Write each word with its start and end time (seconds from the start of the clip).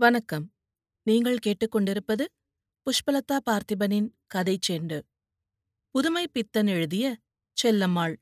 வணக்கம். 0.00 0.52
நீங்கள் 1.02 1.38
கேட்டுக்கொண்டிருப்பது 1.46 2.24
புஷ்பலதா 2.86 3.38
பார்த்திபனின் 3.50 4.10
கதை 4.26 4.58
செண்டு. 4.68 5.00
புதுமை 5.90 6.28
பித்தன் 6.28 6.66
எழுதிய 6.66 7.16
செல்லம்மாள். 7.62 8.16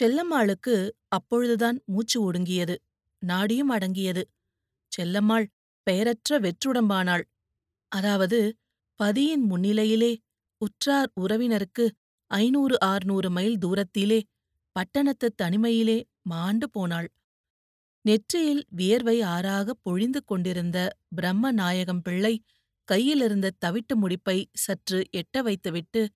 செல்லம்மாளுக்கு 0.00 0.90
அப்பொழுதுதான் 1.08 1.82
மூச்சு 1.86 2.32
ஒடுங்கியது 2.32 2.76
நாடியும் 3.26 3.70
அடங்கியது. 3.70 4.30
செல்லம்மாள் 4.96 5.46
பெயரற்ற 5.82 6.40
வெற்றுடம்பானாள். 6.40 7.22
அதாவது 7.88 8.56
பதியின் 8.96 9.50
முன்னிலையிலே 9.50 10.16
உற்றார் 10.58 11.12
உறவினருக்கு 11.20 11.90
ஐநூறு 12.26 12.80
ஆறுநூறு 12.80 13.30
மைல் 13.30 13.58
தூரத்திலே 13.58 14.22
பட்டணத்துத் 14.72 15.40
தனிமையிலே 15.42 16.04
மாண்டு 16.22 16.70
போனாள். 16.70 17.08
நெற்றியில் 18.04 18.62
வியர்வை 18.70 19.20
ஆறாகப் 19.22 19.80
பொழிந்து 19.82 20.24
கொண்டிருந்த 20.24 20.78
பிரம்ம 21.08 21.52
நாயகம் 21.52 22.02
பிள்ளை 22.02 22.34
கையிலிருந்த 22.88 23.50
தவிட்டு 23.64 23.94
முடிப்பை 23.94 24.44
சற்று 24.54 24.98
எட்ட 25.16 25.42
வைத்துவிட்டு 25.42 26.08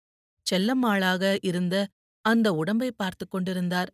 செல்லம்மாளாக 0.47 1.39
இருந்த 1.43 1.89
அந்த 2.21 2.53
உடம்பை 2.53 2.93
பார்த்து 2.93 3.29
கொண்டிருந்தார். 3.29 3.91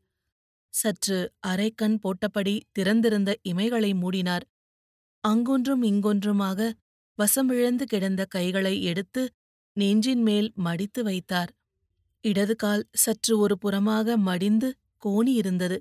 சற்று 0.74 1.34
அரைக்கண் 1.46 1.96
போட்டபடி 2.02 2.60
திறந்திருந்த 2.72 3.30
இமைகளை 3.48 3.90
மூடினார். 3.94 4.44
அங்கொன்றும் 5.24 5.82
இங்கொன்றுமாக 5.82 6.70
வசமிழந்து 7.18 7.82
கிடந்த 7.82 8.24
கைகளை 8.24 8.82
எடுத்து 8.82 9.22
நெஞ்சின் 9.76 10.22
மேல் 10.22 10.52
மடித்து 10.56 11.02
வைத்தார். 11.02 11.50
இடது 12.24 12.56
கால் 12.56 12.84
சற்று 12.94 13.38
ஒரு 13.38 13.58
புறமாக 13.64 14.16
மடிந்து 14.18 14.68
கோணியிருந்தது. 15.04 15.78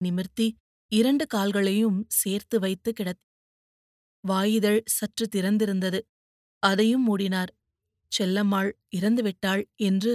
நிமிர்த்தி 0.00 0.46
இரண்டு 0.92 1.26
கால்களையும் 1.26 2.04
சேர்த்து 2.08 2.58
வைத்து 2.58 2.92
கிடத் 2.92 3.22
வாயிதழ் 4.24 4.82
சற்று 4.84 5.28
திறந்திருந்தது. 5.36 6.00
அதையும் 6.62 7.04
மூடினார். 7.06 7.52
செல்லம்மாள் 8.12 8.70
இறந்துவிட்டாள் 8.96 9.62
என்று 9.76 10.12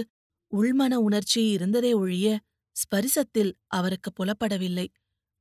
உள்மன 0.52 0.94
உணர்ச்சி 0.94 1.48
இருந்ததே 1.50 1.92
ஒழிய 1.94 2.40
ஸ்பரிசத்தில் 2.76 3.52
அவருக்கு 3.66 4.10
புலப்படவில்லை. 4.12 4.86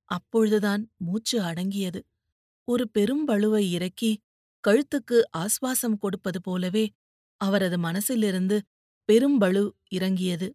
அப்பொழுதுதான் 0.09 0.91
மூச்சு 0.97 1.41
அடங்கியது. 1.41 2.01
ஒரு 2.67 2.89
பெரும் 2.89 3.27
பளுவை 3.27 3.63
இறக்கி 3.69 4.11
கழுத்துக்கு 4.63 5.21
ஆஸ்வாசம் 5.37 5.97
கொடுப்பது 5.97 6.41
போலவே 6.41 6.85
அவரது 7.41 7.77
மனசிலிருந்து 7.77 8.57
பெரும்பழு 9.09 9.63
இறங்கியது. 9.89 10.47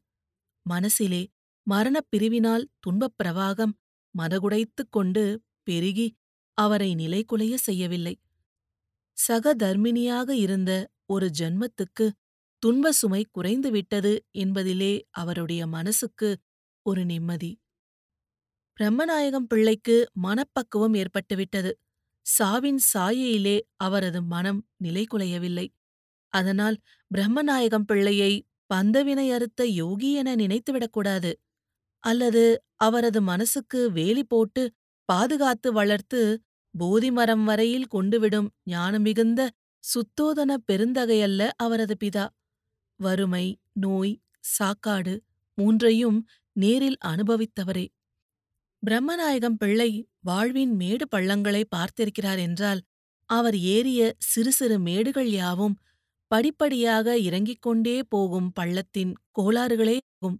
மனசிலே 0.66 1.22
மரணப் 1.66 2.06
பிரிவினால் 2.16 2.64
துன்பப் 2.80 3.14
பிரவாகம் 3.18 3.74
மதகுடைத்துக் 4.18 4.90
கொண்டு 4.90 5.24
பெருகி 5.62 6.06
அவரை 6.58 6.90
நிலைகுலைய 6.94 7.54
செய்யவில்லை. 7.58 8.14
சகதர்மிணியாக 9.16 10.30
இருந்த 10.30 10.70
ஒரு 11.06 11.30
ஜன்மத்துக்கு 11.38 12.06
துன்ப 12.62 12.92
சுமை 12.92 13.22
குறைந்துவிட்டது 13.30 14.12
என்பதிலே 14.38 14.92
அவருடைய 15.10 15.66
மனசுக்கு 15.66 16.28
ஒரு 16.86 17.04
நிம்மதி. 17.04 17.50
பிரம்மநாயகம் 18.78 19.48
பிள்ளைக்கு 19.48 19.96
மனப்பக்குவம் 20.12 20.94
ஏற்பட்டுவிட்டது. 20.94 21.70
சாவின் 22.26 22.80
சாயையிலே 22.94 23.56
அவரது 23.76 24.20
மனம் 24.22 24.60
நிலைகுலையவில்லை 24.84 25.66
அதனால் 26.32 26.76
பிரம்மநாயகம் 27.10 27.86
பிள்ளையை 27.86 28.32
பந்தவினை 28.74 29.26
அறுத்த 29.32 29.64
யோகி 29.66 30.12
என 30.12 30.34
நினைத்துவிடக்கூடாது. 30.36 31.30
அல்லது 32.06 32.42
அவரது 32.76 33.20
மனசுக்கு 33.22 33.80
வேலி 33.90 34.24
போட்டு 34.24 34.62
பாதுகாத்து 35.08 35.68
வளர்த்து 35.72 36.20
போதிமரம் 36.74 37.44
வரையில் 37.44 37.92
கொண்டுவிடும் 37.94 38.48
ஞானமிகுந்த 38.70 39.40
சுத்தோதன 39.84 40.50
பெருந்தகையல்ல 40.68 41.42
அவரது 41.56 41.94
பிதா. 42.04 42.24
வறுமை 43.00 43.44
நோய் 43.76 44.14
சாக்காடு 44.58 45.14
மூன்றையும் 45.58 46.18
நேரில் 46.56 46.98
அனுபவித்தவரே. 47.06 47.86
பிரம்மநாயகம் 48.82 49.58
பிள்ளை 49.58 49.90
வாழ்வின் 50.20 50.74
மேடு 50.74 51.04
பள்ளங்களை 51.08 51.62
பார்த்திருக்கிறார் 51.76 52.40
என்றால் 52.40 52.80
அவர் 53.30 53.56
ஏறிய 53.74 54.00
சிறு 54.24 54.52
சிறு 54.52 54.76
மேடுகள் 54.78 55.30
யாவும் 55.32 55.76
படிப்படியாக 56.30 57.16
இறங்கிக் 57.18 57.62
கொண்டே 57.62 57.96
போகும் 58.04 58.48
பள்ளத்தின் 58.60 59.12
கோளாறுகளே 59.38 59.96
ஆகும். 60.12 60.36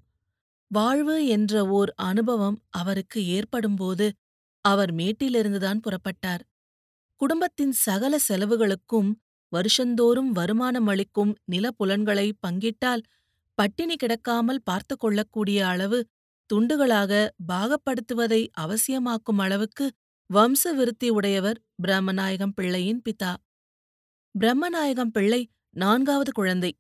வாழ்வு 0.71 1.17
என்ற 1.27 1.67
ஓர் 1.69 1.91
அனுபவம் 1.97 2.59
அவருக்கு 2.71 3.27
ஏற்படும்போது 3.27 4.07
அவர் 4.65 4.93
மேட்டிலிருந்துதான் 4.95 5.81
புறப்பட்டார். 5.81 6.43
குடும்பத்தின் 7.21 7.73
சகல 7.73 8.19
செலவுகளுக்கும் 8.29 9.11
வருஷந்தோறும் 9.53 10.31
வருமானம் 10.31 10.87
அளிக்கும் 10.87 11.33
நிலப்புலன்களை 11.53 12.33
பங்கிட்டால் 12.47 13.03
பட்டினி 13.55 13.97
கிடக்காமல் 13.97 14.65
பார்த்து 14.65 14.97
கொள்ளக்கூடிய 14.97 15.67
அளவு 15.67 15.99
துண்டுகளாக 16.51 17.13
பாகப்படுத்துவதை 17.53 18.41
அவசியமாக்கும் 18.61 19.39
அளவுக்கு 19.39 19.87
வம்ச 20.35 20.73
விருத்தி 20.75 21.09
உடையவர் 21.09 21.59
பிரம்மநாயகம் 21.83 22.55
பிள்ளையின் 22.55 23.03
பிதா. 23.09 23.33
பிரம்மநாயகம் 24.35 25.13
பிள்ளை 25.13 25.49
நான்காவது 25.77 26.33
குழந்தை. 26.33 26.73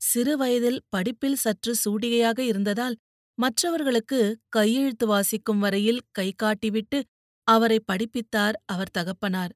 சிறு 0.00 0.36
வயதில் 0.36 0.80
படிப்பில் 0.88 1.34
சற்று 1.34 1.72
சூடிகையாக 1.84 2.38
இருந்ததால் 2.38 2.96
மற்றவர்களுக்கு 3.38 4.20
கையெழுத்து 4.48 5.06
வாசிக்கும் 5.06 5.58
வரையில் 5.58 6.00
கை 6.12 6.28
காட்டிவிட்டு 6.42 6.98
அவரை 7.46 7.78
படிப்பித்தார் 7.86 8.56
அவர் 8.64 8.94
தகப்பனார். 8.98 9.52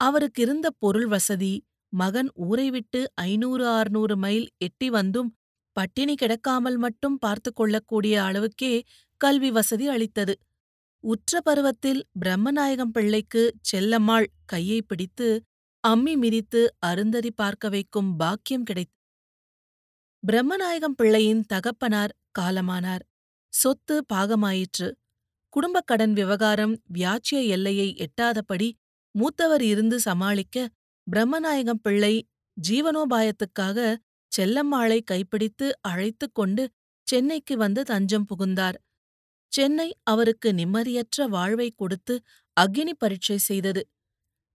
அவருக்கிருந்த 0.00 0.66
பொருள் 0.78 1.06
வசதி 1.06 1.54
மகன் 1.92 2.30
ஊரை 2.46 2.68
விட்டு 2.70 3.00
ஐநூறு 3.24 3.64
ஆறுநூறு 3.68 4.14
மைல் 4.16 4.46
எட்டி 4.58 4.88
வந்தும் 4.90 5.30
பட்டினி 5.76 6.14
கிடக்காமல் 6.14 6.76
மட்டும் 6.76 7.16
பார்த்து 7.18 7.50
கொள்ளக்கூடிய 7.52 8.14
அளவுக்கே 8.24 8.72
கல்வி 9.20 9.50
வசதி 9.50 9.86
அளித்தது. 9.88 10.34
உற்ற 11.04 11.40
பருவத்தில் 11.40 12.00
பிரம்மநாயகம் 12.20 12.92
பிள்ளைக்கு 12.92 13.42
செல்லம்மாள் 13.70 14.28
கையை 14.44 14.80
பிடித்து 14.82 15.28
அம்மி 15.84 16.14
மிதித்து 16.16 16.60
அருந்ததி 16.80 17.30
பார்க்க 17.32 17.68
வைக்கும் 17.68 18.10
பாக்கியம் 18.16 18.64
கிடைத்தது 18.64 18.94
பிரம்மநாயகம் 20.22 20.96
பிள்ளையின் 20.96 21.42
தகப்பனார் 21.42 22.12
காலமானார். 22.38 23.00
சொத்து 23.52 24.04
பாகமாயிற்று. 24.12 24.88
குடும்பக் 25.48 25.86
கடன் 25.86 26.12
விவகாரம் 26.12 26.74
வியாச்சிய 26.94 27.46
எல்லையை 27.46 27.88
எட்டாதபடி 27.96 28.68
மூத்தவர் 29.14 29.62
இருந்து 29.62 30.00
சமாளிக்க 30.00 30.68
பிரம்மநாயகம் 31.06 31.80
பிள்ளை 31.82 32.14
ஜீவனோபாயத்துக்காக 32.68 33.96
செல்லம்மாளை 34.32 34.98
கைப்பிடித்து 35.02 35.66
அழைத்துக் 35.80 36.34
கொண்டு 36.34 36.70
சென்னைக்கு 37.06 37.56
வந்து 37.56 37.82
தஞ்சம் 37.84 38.24
புகுந்தார். 38.24 38.78
சென்னை 39.52 39.88
அவருக்கு 40.02 40.52
நிம்மதியற்ற 40.52 41.28
வாழ்வை 41.28 41.70
கொடுத்து 41.70 42.14
அக்னி 42.60 42.92
பரீட்சை 42.98 43.38
செய்தது. 43.38 43.82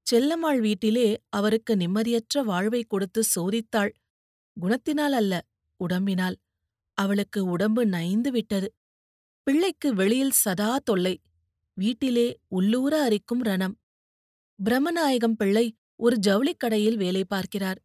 செல்லம்மாள் 0.08 0.60
வீட்டிலே 0.60 1.08
அவருக்கு 1.30 1.76
நிம்மதியற்ற 1.76 2.44
வாழ்வை 2.44 2.84
கொடுத்து 2.84 3.24
சோதித்தாள். 3.36 3.92
குணத்தினால் 4.58 5.16
அல்ல. 5.16 5.34
உடம்பினால். 5.86 6.38
அவளுக்கு 6.98 7.40
உடம்பு 7.46 7.84
நைந்து 7.86 8.32
விட்டது. 8.32 8.68
பிள்ளைக்கு 9.48 9.90
வெளியில் 9.94 10.40
சதா 10.44 10.72
தொல்லை. 10.84 11.16
வீட்டிலே 11.78 12.28
உள்ளூர 12.48 12.94
அரிக்கும் 13.04 13.44
ரணம். 13.44 13.76
பிரம்மநாயகம் 14.60 15.38
பிள்ளை 15.38 15.66
ஒரு 15.96 16.18
ஜவுளிக்கடையில் 16.28 16.98
வேலை 16.98 17.24
பார்க்கிறார். 17.26 17.80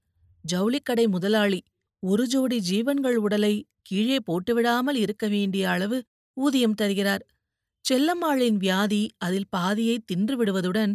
ஜவுளிக்கடை 0.44 1.06
முதலாளி 1.08 1.60
ஒரு 2.02 2.24
ஜோடி 2.26 2.58
ஜீவன்கள் 2.60 3.16
உடலை 3.16 3.54
கீழே 3.82 4.18
போட்டுவிடாமல் 4.26 4.96
இருக்க 4.96 5.24
வேண்டிய 5.28 5.64
அளவு 5.70 5.98
ஊதியம் 6.36 6.74
தருகிறார். 6.74 7.24
செல்லம்மாளின் 7.84 8.56
வியாதி 8.56 9.02
அதில் 9.18 9.50
பாதியை 9.50 9.96
தின்று 10.04 10.34
விடுவதுடன் 10.36 10.94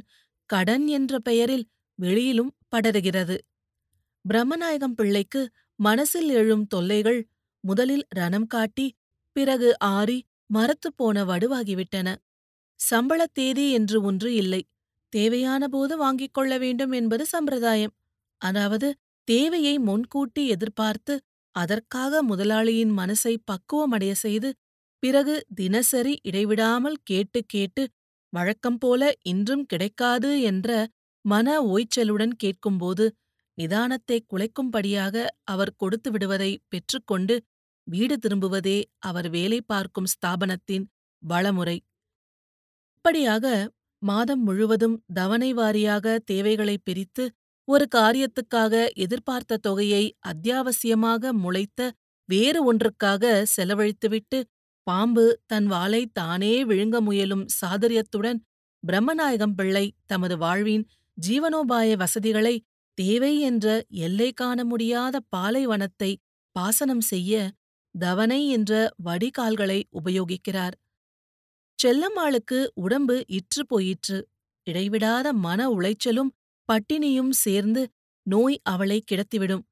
கடன் 0.49 0.85
என்ற 0.87 1.19
பெயரில் 1.19 1.65
வெளியிலும் 1.99 2.51
படருகிறது. 2.71 3.37
பிரம்மநாயகம் 4.25 4.95
பிள்ளைக்கு 4.95 5.41
மனசில் 5.81 6.29
எழும் 6.31 6.65
தொல்லைகள் 6.67 7.19
முதலில் 7.63 8.05
ரணம் 8.15 8.47
காட்டி 8.47 8.87
பிறகு 9.35 9.69
ஆறி 9.89 10.17
மரத்துப் 10.49 10.97
போன 10.97 11.23
வடுவாகிவிட்டன. 11.25 12.07
சம்பளத் 12.79 13.33
தேதி 13.33 13.65
என்று 13.71 13.97
ஒன்று 14.01 14.29
இல்லை. 14.33 14.61
தேவையான 15.13 15.63
போது 15.67 15.93
வாங்கிக் 15.97 16.33
கொள்ள 16.33 16.53
வேண்டும் 16.57 16.91
என்பது 16.91 17.23
சம்பிரதாயம். 17.25 17.93
அதாவது 18.41 18.87
தேவையை 19.27 19.75
முன்கூட்டி 19.79 20.43
எதிர்பார்த்து 20.47 21.15
அதற்காக 21.55 22.21
முதலாளியின் 22.23 22.93
மனசை 22.99 23.33
பக்குவமடைய 23.51 24.13
செய்து 24.23 24.49
பிறகு 25.03 25.35
தினசரி 25.55 26.13
இடைவிடாமல் 26.21 26.97
கேட்டு 27.03 27.39
கேட்டு 27.45 27.83
வழக்கம் 28.33 28.79
போல 28.79 29.01
இன்றும் 29.23 29.65
கிடைக்காது 29.65 30.31
என்ற 30.43 30.69
மன 31.25 31.47
ஓய்ச்சலுடன் 31.69 32.35
கேட்கும்போது 32.35 33.05
நிதானத்தை 33.57 34.17
குலைக்கும்படியாக 34.25 35.25
அவர் 35.43 35.75
கொடுத்து 35.75 36.09
விடுவதை 36.11 36.51
பெற்றுக்கொண்டு 36.69 37.35
வீடு 37.87 38.15
திரும்புவதே 38.17 38.77
அவர் 38.99 39.29
வேலை 39.29 39.59
பார்க்கும் 39.65 40.09
ஸ்தாபனத்தின் 40.13 40.85
வளமுறை. 41.23 41.77
இப்படியாக 42.95 43.45
மாதம் 44.01 44.43
முழுவதும் 44.43 44.97
தவணை 45.13 45.53
வாரியாக 45.53 46.17
தேவைகளை 46.25 46.75
பிரித்து 46.83 47.23
ஒரு 47.67 47.87
காரியத்துக்காக 47.95 48.73
எதிர்பார்த்த 48.95 49.57
தொகையை 49.57 50.03
அத்தியாவசியமாக 50.27 51.33
முளைத்த 51.33 51.89
வேறு 52.29 52.73
ஒன்றுக்காக 52.73 53.43
செலவழித்துவிட்டு 53.57 54.39
பாம்பு 54.87 55.25
தன் 55.45 55.67
வாளை 55.67 56.01
தானே 56.11 56.53
விழுங்க 56.63 57.01
முயலும் 57.01 57.45
சாதுரியத்துடன் 57.61 58.39
பிரம்மநாயகம் 58.83 59.55
பிள்ளை 59.55 59.85
தமது 60.05 60.37
வாழ்வின் 60.37 60.85
ஜீவனோபாய 61.17 61.95
வசதிகளை 61.95 62.55
தேவை 62.97 63.33
என்ற 63.39 63.65
எல்லை 63.99 64.29
காண 64.31 64.63
முடியாத 64.63 65.15
பாலைவனத்தை 65.29 66.11
பாசனம் 66.55 67.03
செய்ய 67.03 67.33
தவனை 67.95 68.41
என்ற 68.49 68.71
வடிகால்களை 69.03 69.79
உபயோகிக்கிறார். 69.99 70.75
செல்லம்மாளுக்கு 71.79 72.59
உடம்பு 72.73 73.15
இற்று 73.27 73.61
போயிற்று. 73.65 74.17
இடைவிடாத 74.67 75.27
மன 75.33 75.69
உளைச்சலும் 75.69 76.31
பட்டினியும் 76.69 77.33
சேர்ந்து 77.43 77.81
நோய் 78.25 78.57
அவளை 78.63 78.99
கிடத்திவிடும். 79.11 79.63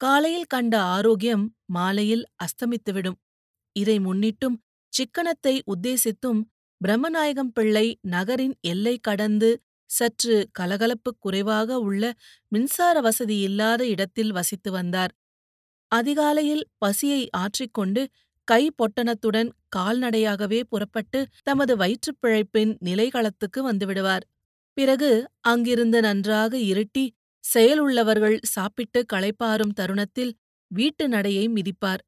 காலையில் 0.00 0.48
கண்ட 0.48 0.74
ஆரோக்கியம் 0.94 1.44
மாலையில் 1.66 2.24
அஸ்தமித்துவிடும். 2.44 3.18
இதை 3.76 3.96
முன்னிட்டும் 3.98 4.56
சிக்கனத்தை 4.92 5.54
உத்தேசித்தும் 5.72 6.40
பிரம்மநாயகம் 6.80 7.52
பிள்ளை 7.52 7.86
நகரின் 8.08 8.54
எல்லை 8.62 8.94
கடந்து 8.98 9.50
சற்று 9.90 10.36
கலகலப்பு 10.52 11.10
குறைவாக 11.18 11.78
உள்ள 11.80 12.04
மின்சார 12.52 13.00
வசதி 13.00 13.38
இல்லாத 13.40 13.82
இடத்தில் 13.86 14.32
வசித்து 14.32 14.70
வந்தார். 14.70 15.12
அதிகாலையில் 15.92 16.64
பசியை 16.78 17.22
ஆற்றிக்கொண்டு 17.36 18.02
கை 18.48 18.62
பொட்டணத்துடன் 18.74 19.50
கால்நடையாகவே 19.76 20.60
புறப்பட்டு 20.68 21.20
தமது 21.42 21.72
வயிற்றுப் 21.76 22.20
பிழைப்பின் 22.22 22.72
நிலைகளத்துக்கு 22.84 23.60
வந்துவிடுவார் 23.68 24.24
பிறகு 24.76 25.10
அங்கிருந்து 25.42 26.00
நன்றாக 26.00 26.52
இருட்டி 26.70 27.04
செயலுள்ளவர்கள் 27.44 28.38
சாப்பிட்டு 28.46 29.00
களைப்பாறும் 29.12 29.74
தருணத்தில் 29.74 30.32
வீட்டு 30.70 31.04
நடையை 31.08 31.44
மிதிப்பார். 31.48 32.02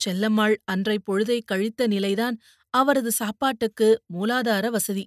செல்லம்மாள் 0.00 0.54
அன்றை 0.64 0.96
பொழுதை 1.06 1.38
கழித்த 1.44 1.86
நிலைதான் 1.86 2.36
அவரது 2.74 3.10
சாப்பாட்டுக்கு 3.12 3.88
மூலாதார 4.14 4.66
வசதி. 4.70 5.04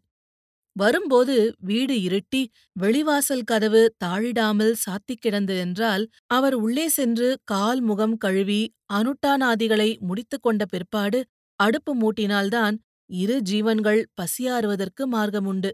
வரும்போது 0.76 1.36
வீடு 1.60 1.96
இருட்டி 2.08 2.42
வெளிவாசல் 2.76 3.46
கதவு 3.46 3.82
தாழிடாமல் 4.06 4.74
சாத்திக் 4.86 5.22
கிடந்து 5.22 5.56
என்றால் 5.58 6.04
அவர் 6.28 6.56
உள்ளே 6.56 6.88
சென்று 6.90 7.30
கால் 7.44 7.82
முகம் 7.82 8.18
கழுவி 8.18 8.62
அனுட்டானாதிகளை 8.94 9.90
முடித்துக் 10.00 10.42
கொண்ட 10.42 10.64
பிற்பாடு 10.66 11.20
அடுப்பு 11.60 11.92
மூட்டினால்தான் 11.96 12.76
இரு 13.10 13.38
ஜீவன்கள் 13.42 14.02
பசியாறுவதற்கு 14.16 15.04
மார்க்கமுண்டு. 15.12 15.72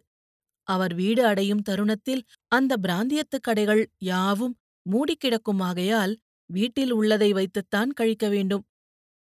அவர் 0.68 0.94
வீடு 0.94 1.22
அடையும் 1.26 1.62
தருணத்தில் 1.62 2.24
அந்த 2.52 2.74
பிராந்தியத்துக் 2.78 3.46
கடைகள் 3.48 3.84
யாவும் 4.06 4.56
மூடிக்கிடக்குமாகையால் 4.86 6.14
வீட்டில் 6.50 6.94
உள்ளதை 6.94 7.30
வைத்துத்தான் 7.34 7.92
கழிக்க 7.92 8.26
வேண்டும். 8.30 8.64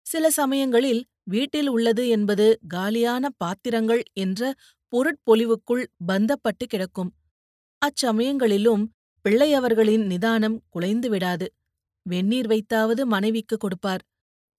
சில 0.07 0.25
சமயங்களில் 0.31 1.03
வீட்டில் 1.25 1.69
உள்ளது 1.69 2.05
என்பது 2.09 2.47
காலியான 2.69 3.25
பாத்திரங்கள் 3.37 4.03
என்ற 4.15 4.43
பொருட்பொலிவுக்குள் 4.93 5.85
பந்தப்பட்டு 6.09 6.65
கிடக்கும். 6.69 7.11
அச்சமயங்களிலும் 7.83 8.85
பிள்ளையவர்களின் 9.25 10.05
நிதானம் 10.07 10.57
குலைந்து 10.69 11.09
விடாது 11.09 11.47
வெந்நீர் 12.07 12.47
வைத்தாவது 12.47 13.03
மனைவிக்கு 13.05 13.57
கொடுப்பார். 13.57 14.03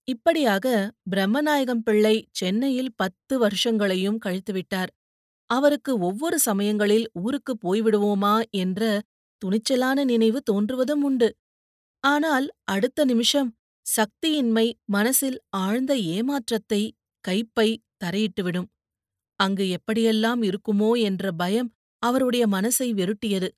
இப்படியாக 0.08 0.66
பிரம்மநாயகம் 1.10 1.82
பிள்ளை 1.84 2.14
சென்னையில் 2.30 2.92
பத்து 2.96 3.34
வருஷங்களையும் 3.44 4.18
கழித்துவிட்டார். 4.24 4.90
அவருக்கு 5.50 5.92
ஒவ்வொரு 5.98 6.38
சமயங்களில் 6.38 7.06
ஊருக்கு 7.22 7.52
போய்விடுவோமா 7.64 8.34
என்ற 8.62 8.82
துணிச்சலான 9.42 10.04
நினைவு 10.04 10.40
தோன்றுவதும் 10.52 11.02
உண்டு. 11.02 11.28
ஆனால் 12.04 12.46
அடுத்த 12.64 13.04
நிமிஷம் 13.04 13.50
சக்தியின்மை 13.86 14.66
மனசில் 14.86 15.38
ஆழ்ந்த 15.56 15.92
ஏமாற்றத்தை 16.16 16.82
கைப்பை 17.24 17.68
தரையிட்டுவிடும். 18.04 18.68
அங்கு 19.40 19.64
எப்படியெல்லாம் 19.76 20.40
இருக்குமோ 20.46 20.90
என்ற 21.00 21.32
பயம் 21.32 21.70
அவருடைய 22.02 22.44
மனசை 22.46 22.88
வெருட்டியது 22.92 23.48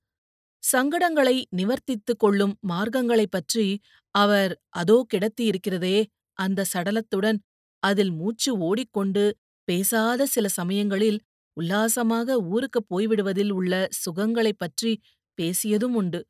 சங்கடங்களை 0.62 1.36
நிவர்த்தித்துக் 1.56 2.18
கொள்ளும் 2.18 2.54
மார்க்கங்களைப் 2.68 3.30
பற்றி 3.30 3.66
அவர் 4.14 4.52
அதோ 4.74 5.06
கிடத்தியிருக்கிறதே 5.14 5.96
அந்த 6.38 6.64
சடலத்துடன் 6.74 7.38
அதில் 7.82 8.12
மூச்சு 8.12 8.50
ஓடிக்கொண்டு 8.58 9.24
பேசாத 9.68 10.26
சில 10.26 10.46
சமயங்களில் 10.48 11.18
உல்லாசமாக 11.56 12.36
ஊருக்குப் 12.46 12.88
போய்விடுவதில் 12.90 13.50
உள்ள 13.50 13.72
சுகங்களைப் 13.92 14.58
பற்றி 14.58 14.92
பேசியதும் 15.38 15.94
உண்டு. 15.94 16.20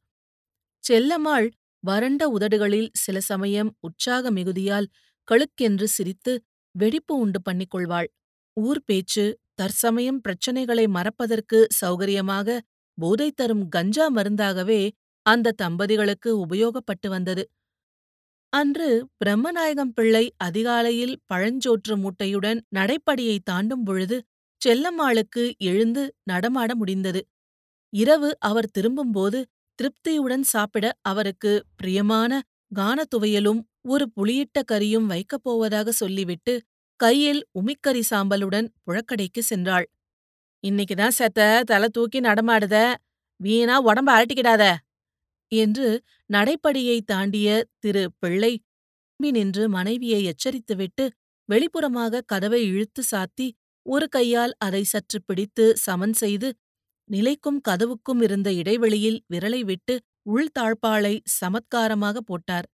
செல்லம்மாள் 0.85 1.49
வறண்ட 1.85 2.23
உதடுகளில் 2.29 2.91
சில 2.95 3.21
சமயம் 3.21 3.71
உற்சாக 3.81 4.31
மிகுதியால் 4.31 4.89
கழுக்கென்று 5.29 5.87
சிரித்து 5.89 6.33
வெடிப்பு 6.75 7.15
உண்டு 7.17 7.41
பண்ணிக்கொள்வாள் 7.49 8.09
ஊர் 8.57 8.81
பேச்சு 8.85 9.25
தற்சமயம் 9.59 10.21
பிரச்சனைகளை 10.21 10.85
மறப்பதற்கு 10.89 11.59
சௌகரியமாக 11.81 12.59
போதை 12.99 13.29
தரும் 13.31 13.65
கஞ்சா 13.69 14.07
மருந்தாகவே 14.09 14.81
அந்த 15.27 15.55
தம்பதிகளுக்கு 15.63 16.31
உபயோகப்பட்டு 16.45 17.09
வந்தது. 17.09 17.45
அன்று 18.53 18.89
பிரம்மநாயகம் 19.21 19.93
பிள்ளை 19.95 20.25
அதிகாலையில் 20.39 21.15
பழஞ்சோற்று 21.27 21.95
மூட்டையுடன் 21.97 22.59
நடைப்படியை 22.77 23.37
தாண்டும் 23.45 23.85
பொழுது 23.85 24.17
செல்லம்மாளுக்கு 24.61 25.45
எழுந்து 25.63 26.03
நடமாட 26.23 26.71
முடிந்தது. 26.75 27.21
இரவு 27.93 28.31
அவர் 28.41 28.69
திரும்பும்போது 28.71 29.39
திருப்தியுடன் 29.79 30.45
சாப்பிட 30.47 30.87
அவருக்கு 31.03 31.53
பிரியமான 31.77 32.33
கானத்துவையலும் 32.77 33.61
ஒரு 33.89 34.05
புளியிட்ட 34.17 34.59
கறியும் 34.73 35.07
வைக்கப் 35.07 35.45
போவதாக 35.45 35.93
சொல்லிவிட்டு 35.93 36.55
கையில் 37.03 37.41
உமிக்கறி 37.61 38.03
சாம்பலுடன் 38.11 38.69
புழக்கடைக்கு 38.85 39.43
சென்றாள். 39.51 39.87
இன்னைக்குதான் 40.65 41.17
செத்த 41.19 41.41
தலை 41.71 41.89
தூக்கி 41.89 42.19
நடமாடுத 42.21 42.77
வீணா 43.41 43.77
உடம்ப 43.85 44.09
அழட்டிக்கிடாத 44.17 44.65
என்று 45.53 45.89
நடைப்படியை 46.31 46.99
தாண்டிய 47.05 47.49
திரு 47.79 48.05
பிள்ளை 48.19 48.53
நின்று 49.21 49.65
மனைவியை 49.69 50.21
எச்சரித்துவிட்டு 50.29 51.05
வெளிப்புறமாக 51.49 52.23
கதவை 52.27 52.61
இழுத்து 52.71 53.03
சாத்தி 53.11 53.47
ஒரு 53.87 54.07
கையால் 54.09 54.55
அதை 54.59 54.83
சற்று 54.85 55.19
பிடித்து 55.27 55.65
சமன் 55.77 56.17
செய்து 56.23 56.49
நிலைக்கும் 57.11 57.61
கதவுக்கும் 57.69 58.21
இருந்த 58.23 58.49
இடைவெளியில் 58.53 59.19
விரலை 59.33 59.61
விட்டு 59.65 59.95
உள் 60.35 60.51
தாழ்பாலை 60.59 61.15
சமத்காரமாக 61.41 62.17
போட்டார். 62.25 62.67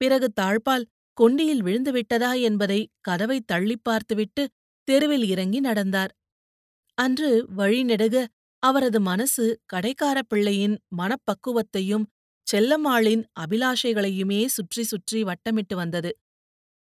பிறகு 0.00 0.28
தாழ்பால் 0.40 0.84
கொண்டியில் 1.18 1.62
விழுந்துவிட்டதா 1.62 2.40
என்பதை 2.42 2.80
கதவை 3.00 3.40
தள்ளிப் 3.46 3.84
பார்த்துவிட்டு 3.84 4.42
தெருவில் 4.88 5.24
இறங்கி 5.24 5.60
நடந்தார். 5.60 6.12
அன்று 6.98 7.30
வழிநெடுக 7.56 8.16
அவரது 8.62 9.00
மனசு 9.00 9.44
கடைக்காரப் 9.66 10.28
பிள்ளையின் 10.28 10.76
மனப்பக்குவத்தையும் 10.96 12.04
செல்லம்மாளின் 12.46 13.22
அபிலாஷைகளையுமே 13.40 14.46
சுற்றி 14.46 14.82
சுற்றி 14.82 15.24
வட்டமிட்டு 15.24 15.74
வந்தது. 15.74 16.10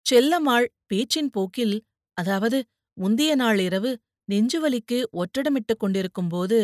செல்லம்மாள் 0.05 0.67
பேச்சின் 0.87 1.29
போக்கில் 1.29 1.75
அதாவது 2.17 2.57
முந்திய 2.97 3.35
நாள் 3.35 3.59
இரவு 3.59 3.91
நெஞ்சுவலிக்கு 4.27 4.97
ஒற்றடமிட்டுக் 5.13 5.79
கொண்டிருக்கும்போது 5.79 6.59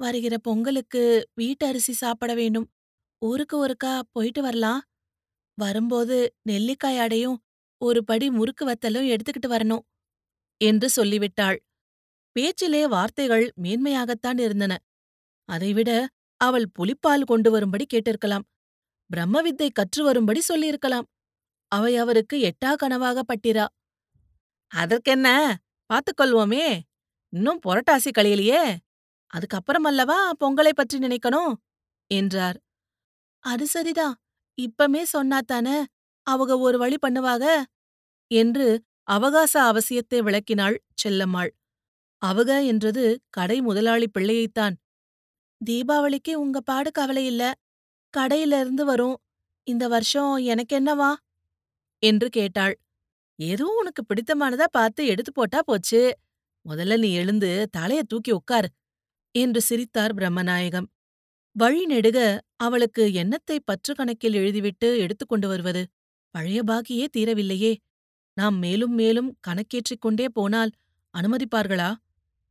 வருகிற 0.00 0.38
பொங்கலுக்கு 0.38 1.02
வீட்டரிசி 1.34 1.92
சாப்பிட 1.94 2.34
வேண்டும். 2.34 2.66
ஊருக்கு 3.22 3.56
ஒருக்கா 3.66 3.92
போயிட்டு 4.12 4.42
வரலாம். 4.42 4.82
வரும்போது 5.58 6.16
நெல்லிக்காய் 6.42 6.98
அடையும் 6.98 7.38
ஒரு 7.80 8.04
படி 8.04 8.30
முறுக்கு 8.30 8.64
வத்தலும் 8.66 9.08
எடுத்துக்கிட்டு 9.08 9.48
வரணும் 9.48 9.84
என்று 10.60 10.88
சொல்லிவிட்டாள். 10.88 11.58
பேச்சிலே 12.36 12.82
வார்த்தைகள் 12.86 13.46
மேன்மையாகத்தான் 13.62 14.38
இருந்தன. 14.38 14.72
அதைவிட 15.48 15.90
அவள் 16.40 16.66
புலிப்பால் 16.78 17.24
கொண்டு 17.24 17.50
வரும்படி 17.50 17.86
கேட்டிருக்கலாம். 17.86 18.44
பிரம்ம 19.10 19.40
வித்தை 19.40 19.68
கற்று 19.70 20.02
வரும்படி 20.04 20.40
சொல்லியிருக்கலாம். 20.40 21.06
அவை 21.72 21.92
அவருக்கு 21.96 22.36
எட்டா 22.50 22.70
கனவாக 22.82 23.18
பட்டிரா. 23.22 23.66
அதற்கென்ன? 24.72 25.28
பார்த்துக்கொள்வோமே 25.90 26.66
இன்னும் 27.32 27.60
புரட்டாசி 27.66 28.10
கழியலையே 28.18 28.62
அதுக்கப்புறமல்லவா 29.30 30.18
பொங்கலை 30.40 30.72
பற்றி 30.74 30.98
நினைக்கணும்? 30.98 31.52
என்றார். 32.10 32.58
அது 33.44 33.66
சரிதான். 33.66 34.16
இப்பமே 34.58 35.02
சொன்னாத்தானே 35.12 35.76
அவங்க 36.26 36.58
ஒரு 36.58 36.78
வழி 36.78 36.96
பண்ணுவாக? 37.06 37.44
என்று 38.30 38.66
அவகாச 39.10 39.54
அவசியத்தை 39.70 40.18
விளக்கினாள் 40.22 40.76
செல்லம்மாள். 41.02 41.50
அவக 42.22 42.50
என்றது 42.66 43.04
கடை 43.30 43.60
முதலாளி 43.60 44.08
பிள்ளையைத்தான். 44.08 44.74
தீபாவளிக்கு 45.60 46.34
உங்க 46.34 46.60
பாடு 46.60 46.90
கவலை 46.90 47.26
இல்ல. 47.26 47.44
கடையில 48.14 48.60
இருந்து 48.60 48.84
வரும். 48.84 49.16
இந்த 49.66 49.88
வருஷம் 49.88 50.34
எனக்கு 50.44 50.74
என்னவா? 50.80 51.10
என்று 52.02 52.28
கேட்டாள். 52.28 52.74
ஏதோ 53.38 53.66
உனக்கு 53.78 54.02
பிடித்தமானதா 54.04 54.66
பார்த்து 54.70 55.06
எடுத்து 55.06 55.32
போட்டா 55.32 55.60
போச்சு. 55.62 56.00
முதல்ல 56.66 56.98
நீ 56.98 57.10
எழுந்து 57.14 57.50
தலைய 57.78 58.00
தூக்கி 58.02 58.32
உட்காரு 58.32 58.68
என்று 59.34 59.60
சிரித்தார் 59.60 60.14
பிரம்மநாயகம். 60.14 60.88
வழி 61.58 61.86
நெடுக 61.86 62.40
அவளுக்கு 62.56 63.10
என்னத்தை 63.14 63.58
பற்று 63.64 63.94
கணக்கில் 63.94 64.34
எழுதிவிட்டு 64.34 64.88
எடுத்துக்கொண்டு 64.98 65.48
வருவது 65.48 65.86
பழைய 66.30 66.62
பாக்கியே 66.66 67.06
தீரவில்லையே. 67.16 67.76
நாம் 68.32 68.56
மேலும் 68.56 68.94
மேலும் 68.94 69.36
கணக்கேற்றிக் 69.48 70.00
கொண்டே 70.00 70.26
போனால் 70.28 70.70
அனுமதிப்பார்களா? 71.14 71.94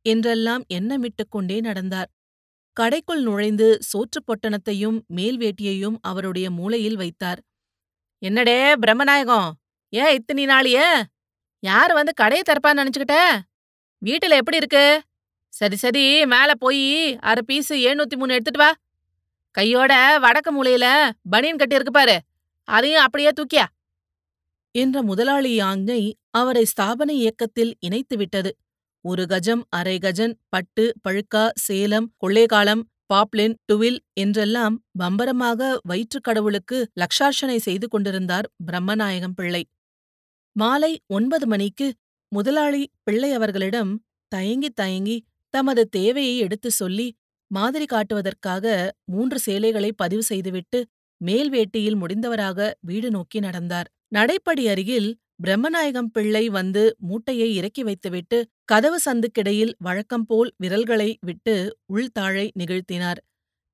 என்றெல்லாம் 0.02 0.64
எண்ணமிட்டுக் 0.74 1.30
கொண்டே 1.30 1.60
நடந்தார். 1.60 2.10
கடைக்குள் 2.80 3.22
நுழைந்து 3.22 3.78
சோற்றுப் 3.82 4.24
பொட்டணத்தையும் 4.26 5.06
மேல் 5.06 5.38
வேட்டியையும் 5.38 5.96
அவருடைய 6.00 6.50
மூலையில் 6.50 6.96
வைத்தார். 6.96 7.42
என்னடே 8.22 8.74
பிரம்மநாயகம் 8.86 9.50
ஏன் 9.88 10.12
இத்தனி 10.14 10.44
நாளிய? 10.44 11.04
யார் 11.62 11.92
வந்து 11.92 12.12
கடையை 12.14 12.42
திறப்பான்னு 12.44 12.80
நினைச்சுக்கிட்ட? 12.80 13.40
வீட்டுல 14.04 14.34
எப்படி 14.36 14.56
இருக்கு? 14.56 15.02
சரி 15.48 15.76
சரி 15.76 16.26
மேல 16.26 16.54
போய் 16.54 17.16
அரை 17.16 17.42
பீஸ் 17.46 17.72
ஏழ்நூத்தி 17.72 18.16
மூணு 18.16 18.32
எடுத்துட்டு 18.32 18.58
வா. 18.58 18.72
கையோட 19.58 19.92
வடக்கு 20.18 20.50
மூலையில 20.54 20.86
பனியன் 21.30 21.56
கட்டி 21.56 21.74
இருக்கு 21.74 21.92
பாரு. 21.92 22.16
அதையும் 22.68 23.02
அப்படியே 23.02 23.30
தூக்கியா? 23.30 23.64
என்ற 24.74 25.02
முதலாளி 25.02 25.52
ஆஞ்ஞை 25.60 26.00
அவரை 26.30 26.64
ஸ்தாபன 26.72 27.10
இயக்கத்தில் 27.12 27.72
இணைத்துவிட்டது 27.86 28.50
ஒரு 29.04 29.22
கஜம் 29.24 29.62
அரை 29.68 29.98
கஜன் 29.98 30.34
பட்டு 30.48 30.84
பழுக்கா 31.04 31.42
சேலம் 31.56 32.06
கொள்ளேகாலம் 32.20 32.82
பாப்லின் 33.06 33.54
டுவில் 33.66 33.98
என்றெல்லாம் 34.12 34.74
பம்பரமாக 34.98 35.78
வயிற்றுக் 35.82 36.24
கடவுளுக்கு 36.24 36.78
லக்ஷார்ச்சனை 37.00 37.58
செய்து 37.58 37.88
கொண்டிருந்தார் 37.88 38.46
பிரம்மநாயகம் 38.66 39.36
பிள்ளை. 39.36 39.62
மாலை 40.56 40.92
ஒன்பது 41.06 41.46
மணிக்கு 41.46 41.88
முதலாளி 42.32 42.82
பிள்ளை 43.02 43.30
அவர்களிடம் 43.32 43.92
தயங்கி 44.32 44.70
தயங்கி 44.70 45.16
தமது 45.54 45.82
தேவையை 45.88 46.38
எடுத்துச் 46.38 46.72
சொல்லி 46.72 47.08
மாதிரி 47.48 47.84
காட்டுவதற்காக 47.84 48.66
மூன்று 49.04 49.38
சேலைகளை 49.38 49.92
பதிவு 49.92 50.22
செய்துவிட்டு 50.22 50.86
மேல் 51.20 51.50
வேட்டியில் 51.50 51.96
முடிந்தவராக 51.96 52.72
வீடு 52.80 53.10
நோக்கி 53.10 53.38
நடந்தார். 53.38 53.88
நடைப்படி 54.14 54.64
அருகில் 54.68 55.08
பிரம்மநாயகம் 55.46 56.10
பிள்ளை 56.12 56.48
வந்து 56.48 56.96
மூட்டையை 56.98 57.54
இறக்கி 57.54 57.82
வைத்துவிட்டு 57.82 58.38
கதவு 58.64 58.98
சந்துக்கிடையில் 59.04 59.72
வழக்கம்போல் 59.78 60.52
விரல்களை 60.56 61.18
விட்டு 61.20 61.54
உள்தாழை 61.86 62.50
நிகழ்த்தினார். 62.58 63.20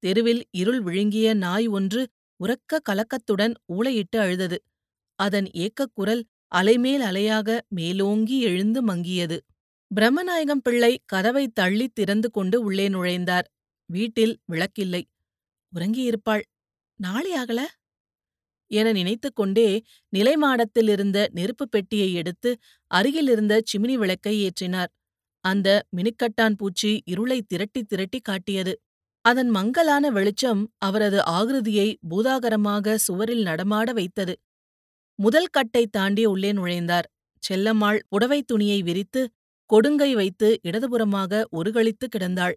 தெருவில் 0.02 0.44
இருள் 0.50 0.80
விழுங்கிய 0.80 1.34
நாய் 1.34 1.66
ஒன்று 1.66 2.02
உறக்க 2.40 2.80
கலக்கத்துடன் 2.80 3.54
ஊளையிட்டு 3.74 4.16
அழுதது. 4.18 4.58
அதன் 5.18 5.48
ஏக்கக் 5.56 5.94
குரல் 5.94 6.22
அலைமேல் 6.54 7.02
அலையாக 7.02 7.60
மேலோங்கி 7.68 8.40
எழுந்து 8.40 8.80
மங்கியது. 8.86 9.38
பிரம்மநாயகம் 9.90 10.62
பிள்ளை 10.62 10.92
கதவை 11.06 11.48
தள்ளித் 11.48 11.94
திறந்து 11.94 12.30
கொண்டு 12.30 12.62
உள்ளே 12.62 12.88
நுழைந்தார். 12.88 13.48
வீட்டில் 13.86 14.38
விளக்கில்லை. 14.44 15.02
உறங்கியிருப்பாள். 15.72 16.42
நாளை 17.00 17.32
ஆகல 17.32 17.60
என 18.70 18.92
நினைத்துக்கொண்டே 18.92 19.68
நிலைமாடத்தில் 20.16 20.88
இருந்த 20.88 21.28
நெருப்புப் 21.32 21.70
பெட்டியை 21.70 22.14
எடுத்து 22.14 22.50
அருகிலிருந்த 22.86 23.62
சிமினி 23.72 23.94
விளக்கை 23.94 24.34
ஏற்றினார். 24.42 24.92
அந்த 25.44 25.68
மினுக்கட்டான் 25.96 26.54
பூச்சி 26.56 27.02
இருளை 27.04 27.42
திரட்டி 27.42 27.82
திரட்டி 27.84 28.20
காட்டியது. 28.20 28.74
அதன் 29.24 29.48
மங்கலான 29.48 30.10
வெளிச்சம் 30.10 30.62
அவரது 30.78 31.20
ஆகிருதியை 31.20 31.88
பூதாகரமாக 32.10 32.96
சுவரில் 32.96 33.42
நடமாட 33.42 33.92
வைத்தது. 33.92 34.34
முதல் 35.18 35.46
கட்டை 35.46 35.86
தாண்டி 35.86 36.24
உள்ளே 36.24 36.52
நுழைந்தார். 36.52 37.08
செல்லம்மாள் 37.42 38.00
புடவை 38.08 38.42
துணியை 38.42 38.82
விரித்து 38.82 39.22
கொடுங்கை 39.70 40.12
வைத்து 40.14 40.60
இடதுபுறமாக 40.62 41.44
ஒருகளித்து 41.56 42.06
கிடந்தாள். 42.16 42.54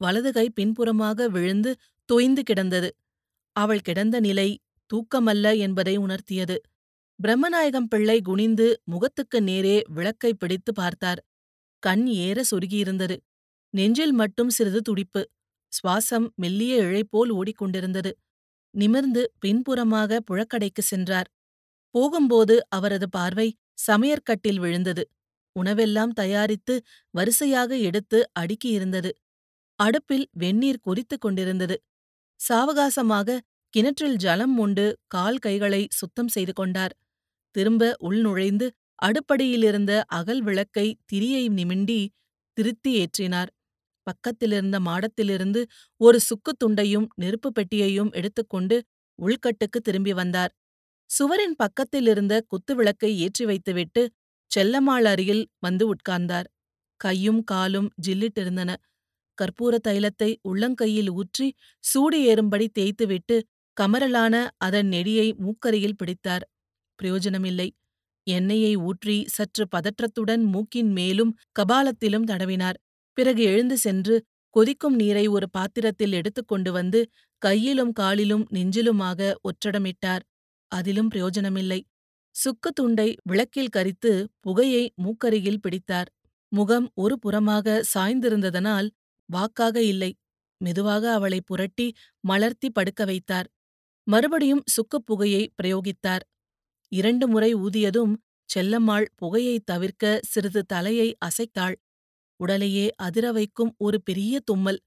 வலது 0.00 0.30
கை 0.32 0.46
பின்புறமாக 0.50 1.28
விழுந்து 1.28 1.70
தொய்ந்து 2.08 2.42
கிடந்தது. 2.42 2.90
அவள் 3.56 3.80
கிடந்த 3.80 4.16
நிலை 4.20 4.48
தூக்கமல்ல 4.90 5.46
என்பதை 5.58 5.94
உணர்த்தியது. 5.98 6.56
பிரம்மநாயகம் 7.18 7.88
பிள்ளை 7.88 8.18
குனிந்து 8.20 8.66
முகத்துக்கு 8.84 9.38
நேரே 9.42 9.76
விளக்கை 9.88 10.34
பிடித்து 10.34 10.72
பார்த்தார். 10.72 11.20
கண் 11.82 12.06
ஏற 12.06 12.38
சொருகியிருந்தது. 12.50 13.16
நெஞ்சில் 13.74 14.12
மட்டும் 14.12 14.48
சிறிது 14.48 14.80
துடிப்பு. 14.80 15.22
சுவாசம் 15.72 16.26
மெல்லிய 16.34 16.74
இழைப்போல் 16.82 17.30
ஓடிக்கொண்டிருந்தது. 17.30 18.12
நிமிர்ந்து 18.74 19.22
பின்புறமாக 19.38 20.20
புழக்கடைக்கு 20.30 20.82
சென்றார். 20.82 21.28
போகும்போது 21.94 22.54
அவரது 22.68 23.08
பார்வை 23.08 23.48
சமையற்கட்டில் 23.86 24.60
விழுந்தது. 24.60 25.04
உணவெல்லாம் 25.56 26.12
தயாரித்து 26.12 26.74
வரிசையாக 27.10 27.70
எடுத்து 27.78 28.18
அடுக்கியிருந்தது. 28.40 29.10
அடுப்பில் 29.78 30.26
வெந்நீர் 30.32 30.80
கொதித்துக் 30.80 31.20
கொண்டிருந்தது. 31.20 31.76
சாவகாசமாக 32.40 33.38
கிணற்றில் 33.74 34.16
ஜலம் 34.16 34.58
உண்டு 34.58 34.98
கால் 35.06 35.38
கைகளை 35.38 35.86
சுத்தம் 35.90 36.28
செய்து 36.28 36.52
கொண்டார். 36.52 36.94
திரும்ப 37.54 37.96
உள்நுழைந்து 38.00 38.66
அடுப்படியிலிருந்த 39.02 40.02
அகல் 40.06 40.42
விளக்கை 40.42 40.96
திரியை 41.12 41.44
நிமிண்டி 41.50 42.00
திருத்தி 42.52 42.92
ஏற்றினார். 42.98 43.50
பக்கத்திலிருந்த 44.06 44.76
மாடத்திலிருந்து 44.80 45.60
ஒரு 45.96 46.18
சுக்குத் 46.20 46.60
துண்டையும் 46.64 47.06
நெருப்புப் 47.14 47.54
பெட்டியையும் 47.54 48.10
எடுத்துக்கொண்டு 48.10 48.76
உள்கட்டுக்கு 49.18 49.78
திரும்பி 49.82 50.12
வந்தார். 50.12 50.52
சுவரின் 51.10 51.56
பக்கத்திலிருந்த 51.56 52.34
குத்து 52.48 52.74
விளக்கை 52.74 53.18
ஏற்றி 53.18 53.44
வைத்துவிட்டு 53.44 54.02
செல்லம்மாள் 54.50 55.04
அருகில் 55.04 55.48
வந்து 55.58 55.84
உட்கார்ந்தார். 55.94 56.48
கையும் 57.00 57.44
காலும் 57.44 57.88
ஜில்லிட்டிருந்தன. 58.06 58.70
கற்பூர 59.40 59.74
தைலத்தை 59.88 60.30
உள்ளங்கையில் 60.50 61.10
ஊற்றி 61.20 61.46
சூடு 61.84 62.18
ஏறும்படி 62.30 62.66
தேய்த்துவிட்டு 62.78 63.36
கமரலான 63.76 64.34
அதன் 64.56 64.88
நெடியை 64.88 65.26
மூக்கரையில் 65.44 65.98
பிடித்தார். 65.98 66.44
பிரயோஜனமில்லை. 66.98 67.68
எண்ணெயை 68.26 68.72
ஊற்றி 68.88 69.16
சற்று 69.26 69.64
பதற்றத்துடன் 69.76 70.42
மூக்கின் 70.54 70.90
மேலும் 70.92 71.32
கபாலத்திலும் 71.60 72.26
தடவினார். 72.30 72.78
பிறகு 73.18 73.42
எழுந்து 73.42 73.76
சென்று 73.76 74.16
கொதிக்கும் 74.56 74.96
நீரை 74.96 75.24
ஒரு 75.26 75.46
பாத்திரத்தில் 75.50 76.12
எடுத்துக்கொண்டு 76.12 76.70
வந்து 76.72 77.00
கையிலும் 77.42 77.92
காலிலும் 77.92 78.44
நெஞ்சிலுமாக 78.56 79.30
ஒற்றடமிட்டார். 79.48 80.22
அதிலும் 80.72 81.08
பிரயோஜனமில்லை. 81.08 81.80
சுக்கு 82.34 82.70
துண்டை 82.72 83.08
விளக்கில் 83.22 83.74
கரித்து 83.76 84.12
புகையை 84.40 84.84
மூக்கருகில் 85.04 85.62
பிடித்தார். 85.64 86.08
முகம் 86.52 86.86
ஒரு 86.94 87.14
புறமாக 87.24 87.82
சாய்ந்திருந்ததனால் 87.94 88.88
வாக்காக 89.28 89.82
இல்லை. 89.82 90.10
மெதுவாக 90.60 91.12
அவளை 91.12 91.40
புரட்டி 91.40 91.86
மலர்த்தி 92.28 92.68
படுக்க 92.72 93.04
வைத்தார். 93.04 93.48
மறுபடியும் 94.06 94.64
சுக்குப் 94.66 95.06
புகையை 95.06 95.52
பிரயோகித்தார். 95.56 96.24
இரண்டு 96.92 97.28
முறை 97.28 97.54
ஊதியதும் 97.56 98.14
செல்லம்மாள் 98.50 99.06
புகையைத் 99.16 99.66
தவிர்க்க 99.66 100.20
சிறிது 100.24 100.64
தலையை 100.64 101.16
அசைத்தாள். 101.18 101.76
உடலையே 102.40 102.86
அதிர 102.96 103.32
வைக்கும் 103.32 103.74
ஒரு 103.78 104.02
பெரிய 104.02 104.40
தும்மல். 104.40 104.80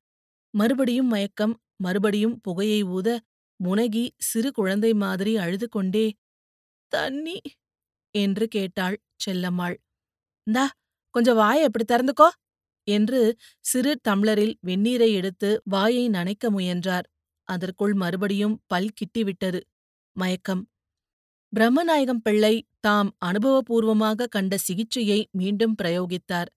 மறுபடியும் 0.53 1.07
மயக்கம் 1.07 1.55
மறுபடியும் 1.75 2.39
புகையை 2.41 2.83
ஊத 2.83 3.09
முனகி 3.59 4.05
சிறு 4.19 4.51
குழந்தை 4.51 4.93
மாதிரி 4.93 5.37
அழுது 5.37 5.69
கொண்டே 5.69 6.05
தண்ணி 6.91 7.37
என்று 8.15 8.47
கேட்டாள் 8.47 8.97
செல்லம்மாள். 9.25 9.77
இந்தா 10.47 10.65
கொஞ்சம் 11.15 11.35
வாயை 11.35 11.63
இப்படி 11.63 11.85
திறந்துக்கோ. 11.87 12.29
என்று 12.83 13.37
சிறு 13.59 13.99
டம்ளரில் 14.07 14.55
வெந்நீரை 14.67 15.09
எடுத்து 15.13 15.61
வாயை 15.63 16.09
நனைக்க 16.09 16.49
முயன்றார். 16.49 17.07
அதற்குள் 17.43 17.93
மறுபடியும் 17.93 18.61
பல் 18.67 18.91
கிட்டிவிட்டது. 18.97 19.59
மயக்கம். 20.15 20.63
பிரம்மநாயகம் 21.53 22.23
பிள்ளை 22.23 22.65
தாம் 22.79 23.17
அனுபவபூர்வமாக 23.25 24.27
கண்ட 24.27 24.57
சிகிச்சையை 24.57 25.27
மீண்டும் 25.31 25.75
பிரயோகித்தார். 25.83 26.49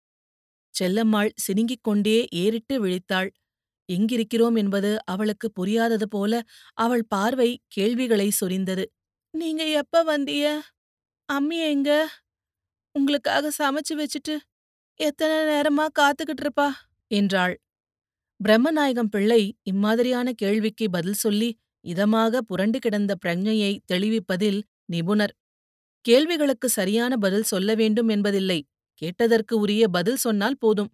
செல்லம்மாள் 0.75 1.31
சினுங்கிக் 1.47 1.83
கொண்டே 1.83 2.26
ஏறிட்டு 2.33 2.87
விழித்தாள். 2.87 3.31
எங்கிருக்கிறோம்? 3.88 4.57
என்பது 4.57 5.04
அவளுக்கு 5.04 5.50
புரியாதது 5.50 6.07
போல 6.09 6.43
அவள் 6.75 7.04
பார்வை 7.09 7.50
கேள்விகளை 7.69 8.31
சொரிந்தது. 8.40 8.85
நீங்க 9.35 9.66
எப்ப 9.66 10.02
வந்திய 10.02 10.62
அம்மி 11.28 11.59
எங்க? 11.69 11.90
உங்களுக்காக 12.95 13.50
சமைச்சு 13.59 13.95
வச்சுட்டு 13.95 14.35
எத்தனை 15.01 15.37
நேரமா 15.51 15.85
காத்துக்கிட்டு 15.99 16.43
இருப்பா 16.43 16.67
என்றாள். 17.11 17.55
பிரம்மநாயகம் 18.41 19.11
பிள்ளை 19.11 19.43
இம்மாதிரியான 19.73 20.29
கேள்விக்கு 20.33 20.87
பதில் 20.91 21.15
சொல்லி 21.15 21.49
இதமாக 21.85 22.41
புரண்டு 22.41 22.79
கிடந்த 22.79 23.13
பிரஜையை 23.25 23.73
தெளிவிப்பதில் 23.93 24.61
நிபுணர். 24.85 25.35
கேள்விகளுக்கு 26.05 26.69
சரியான 26.69 27.13
பதில் 27.17 27.49
சொல்ல 27.53 27.75
வேண்டும் 27.75 28.09
என்பதில்லை. 28.09 28.61
கேட்டதற்கு 29.03 29.55
உரிய 29.59 29.85
பதில் 29.89 30.17
சொன்னால் 30.17 30.59
போதும். 30.59 30.91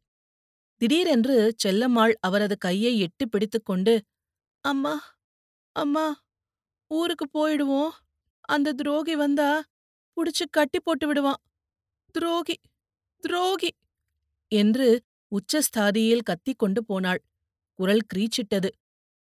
திடீரென்று 0.80 1.36
செல்லம்மாள் 1.64 2.14
அவரது 2.20 2.56
கையை 2.58 2.92
எட்டி 2.98 3.26
பிடித்துக்கொண்டு 3.26 3.94
அம்மா 4.64 4.94
அம்மா 5.76 6.06
ஊருக்கு 6.90 7.26
போயிடுவோம். 7.36 7.92
அந்த 8.48 8.72
துரோகி 8.72 9.14
வந்தா 9.14 9.50
புடிச்சு 10.16 10.44
கட்டி 10.50 10.78
போட்டு 10.80 11.06
விடுவான். 11.06 11.40
துரோகி 12.14 12.56
துரோகி. 13.24 13.70
என்று 14.52 14.88
உச்சஸ்தாதியில் 15.32 16.22
கத்திக் 16.22 16.58
கொண்டு 16.58 16.84
போனாள். 16.84 17.20
குரல் 17.78 18.04
கிரீச்சிட்டது. 18.14 18.70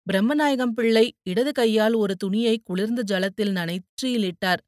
பிரம்மநாயகம் 0.06 0.74
பிள்ளை 0.74 1.06
இடது 1.22 1.52
கையால் 1.52 1.94
ஒரு 1.94 2.16
துணியை 2.16 2.56
குளிர்ந்த 2.64 3.02
ஜலத்தில் 3.02 3.52
நனைற்றியிலிட்டார் 3.52 4.62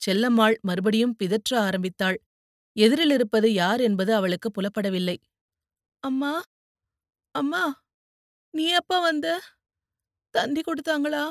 செல்லம்மாள் 0.00 0.56
மறுபடியும் 0.60 1.16
பிதற்ற 1.16 1.52
ஆரம்பித்தாள். 1.60 2.18
எதிரில் 2.76 3.10
இருப்பது 3.10 3.52
யார் 3.52 3.80
என்பது 3.80 4.14
அவளுக்கு 4.14 4.50
புலப்படவில்லை. 4.50 5.16
அம்மா 6.02 6.32
அம்மா 7.34 7.62
நீ 8.54 8.66
அப்பா 8.72 8.98
வந்த 9.00 9.28
தந்தி 10.34 10.62
கொடுத்தாங்களா? 10.62 11.24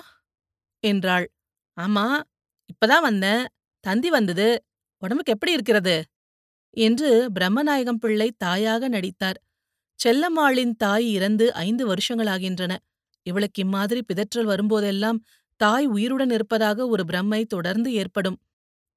என்றாள். 0.83 1.27
ஆமா 1.77 2.05
இப்பதான் 2.71 3.01
வந்தேன். 3.01 3.43
தந்தி 3.83 4.09
வந்தது. 4.09 4.47
உடம்புக்கு 5.03 5.33
எப்படி 5.33 5.53
இருக்கிறது? 5.53 5.95
என்று 6.77 7.29
பிரம்மநாயகம் 7.39 7.99
பிள்ளை 7.99 8.31
தாயாக 8.37 8.87
நடித்தார். 8.87 9.39
செல்லம்மாளின் 9.99 10.75
தாய் 10.77 11.11
இறந்து 11.11 11.53
ஐந்து 11.53 11.83
வருஷங்களாகின்றன. 11.93 12.77
இவளுக்கு 13.23 13.61
இம்மாதிரி 13.61 14.01
பிதற்றல் 14.13 14.49
வரும்போதெல்லாம் 14.51 15.19
தாய் 15.57 15.85
உயிருடன் 15.85 16.29
இருப்பதாக 16.29 16.87
ஒரு 16.87 17.03
பிரம்மை 17.03 17.45
தொடர்ந்து 17.45 17.93
ஏற்படும். 17.93 18.37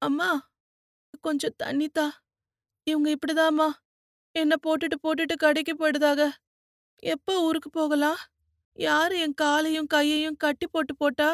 அம்மா 0.01 0.49
கொஞ்சம் 1.21 1.55
தண்ணித்தா 1.63 2.07
இவங்க 2.83 3.15
இப்படிதாம்மா. 3.15 3.69
என்ன 4.31 4.55
போட்டுட்டு 4.67 4.97
போட்டுட்டு 5.03 5.35
கடைக்கு 5.35 5.73
போயிடுதாக. 5.73 6.29
எப்ப 7.03 7.41
ஊருக்கு 7.41 7.69
போகலாம்? 7.69 8.17
யாரு 8.73 9.19
என் 9.19 9.33
காலையும் 9.33 9.87
கையையும் 9.87 10.37
கட்டி 10.37 10.67
போட்டு 10.67 10.95
போட்டா? 10.95 11.29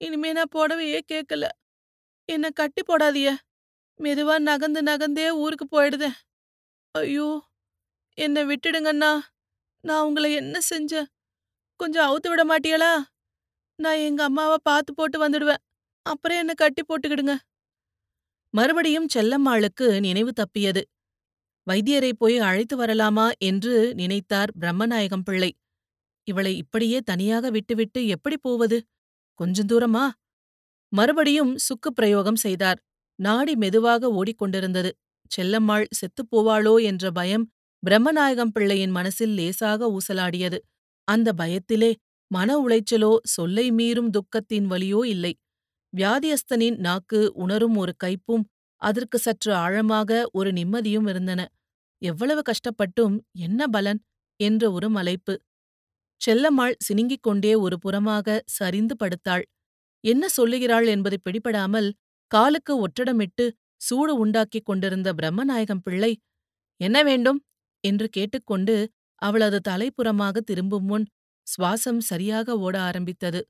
இனிமே 0.00 0.32
நான் 0.32 0.54
போடவையே 0.54 1.00
கேட்கல 1.12 1.44
என்ன 2.24 2.50
கட்டி 2.50 2.82
போடாதிய 2.82 3.28
மெதுவா 4.02 4.34
நகந்து 4.38 4.80
நகந்தே 4.82 5.28
ஊருக்கு 5.30 5.66
போயிடுதேன். 5.66 6.16
ஐயோ 6.90 7.42
என்னை 8.14 8.42
விட்டுடுங்கண்ணா. 8.44 9.20
நான் 9.80 10.04
உங்களை 10.04 10.34
என்ன 10.34 10.58
செஞ்சேன்? 10.70 11.08
கொஞ்சம் 11.76 12.06
அவுத்து 12.08 12.28
விட 12.28 12.42
மாட்டியலா? 12.44 12.92
நான் 13.74 13.96
எங்க 13.96 14.24
அம்மாவை 14.24 14.56
பார்த்து 14.62 14.94
போட்டு 14.94 15.28
வந்துடுவேன். 15.28 15.62
அப்புறம் 16.02 16.38
என்ன 16.38 16.54
கட்டி 16.54 16.82
போட்டுக்கிடுங்க. 16.82 17.34
மறுபடியும் 18.54 19.08
செல்லம்மாளுக்கு 19.14 20.00
நினைவு 20.00 20.32
தப்பியது. 20.32 20.82
வைத்தியரை 21.70 22.12
போய் 22.12 22.38
அழைத்து 22.38 22.84
வரலாமா 22.84 23.30
என்று 23.38 23.94
நினைத்தார் 23.94 24.50
பிரம்மநாயகம் 24.60 25.24
பிள்ளை. 25.24 25.50
இவளை 26.24 26.56
இப்படியே 26.56 26.98
தனியாக 27.00 27.50
விட்டுவிட்டு 27.50 28.06
எப்படி 28.06 28.36
போவது? 28.36 28.78
கொஞ்சம் 29.34 29.66
தூரமா? 29.66 30.10
மறுபடியும் 30.92 31.56
சுக்கு 31.58 31.92
பிரயோகம் 31.92 32.36
செய்தார். 32.36 32.80
நாடி 33.18 33.54
மெதுவாக 33.56 34.10
ஓடிக்கொண்டிருந்தது. 34.14 34.90
செல்லம்மாள் 35.30 35.86
செத்துப் 35.90 36.30
போவாளோ? 36.32 36.74
என்ற 36.82 37.10
பயம் 37.10 37.44
பிரம்மநாயகம் 37.82 38.52
பிள்ளையின் 38.52 38.90
மனசில் 38.90 39.34
லேசாக 39.34 39.90
ஊசலாடியது. 39.90 40.58
அந்த 41.08 41.28
பயத்திலே 41.32 41.90
மன 42.30 42.58
உளைச்சலோ 42.58 43.12
சொல்லை 43.26 43.66
மீறும் 43.72 44.10
துக்கத்தின் 44.10 44.66
வலியோ 44.70 45.00
இல்லை. 45.06 45.32
வியாதியஸ்தனின் 45.92 46.78
நாக்கு 46.78 47.20
உணரும் 47.34 47.76
ஒரு 47.76 47.92
கைப்பும் 48.04 48.44
அதற்கு 48.82 49.18
சற்று 49.18 49.52
ஆழமாக 49.54 50.10
ஒரு 50.32 50.50
நிம்மதியும் 50.52 51.08
இருந்தன. 51.08 51.40
எவ்வளவு 52.02 52.42
கஷ்டப்பட்டும் 52.42 53.14
என்ன 53.38 53.60
பலன்? 53.66 54.00
என்ற 54.40 54.64
ஒரு 54.72 54.88
மலைப்பு. 54.90 55.34
செல்லம்மாள் 56.20 56.76
சினுங்கிக் 56.78 57.22
கொண்டே 57.22 57.54
ஒரு 57.56 57.76
புறமாக 57.84 58.38
சரிந்து 58.48 58.94
படுத்தாள். 58.96 59.44
என்ன 60.04 60.24
சொல்லுகிறாள் 60.28 60.86
என்பது 60.86 61.16
பிடிபடாமல் 61.24 61.88
காலுக்கு 62.30 62.72
ஒற்றடமிட்டு 62.86 63.44
சூடு 63.80 64.14
உண்டாக்கிக் 64.18 64.64
கொண்டிருந்த 64.64 65.08
பிரம்மநாயகம் 65.12 65.82
பிள்ளை 65.82 66.12
என்ன 66.80 66.98
வேண்டும் 67.02 67.40
என்று 67.84 68.06
கேட்டுக்கொண்டு 68.08 68.76
அவளது 69.22 69.58
தலைப்புறமாக 69.68 70.40
திரும்பும் 70.40 70.84
முன் 70.84 71.06
சுவாசம் 71.46 72.00
சரியாக 72.00 72.56
ஓட 72.58 72.74
ஆரம்பித்தது. 72.80 73.40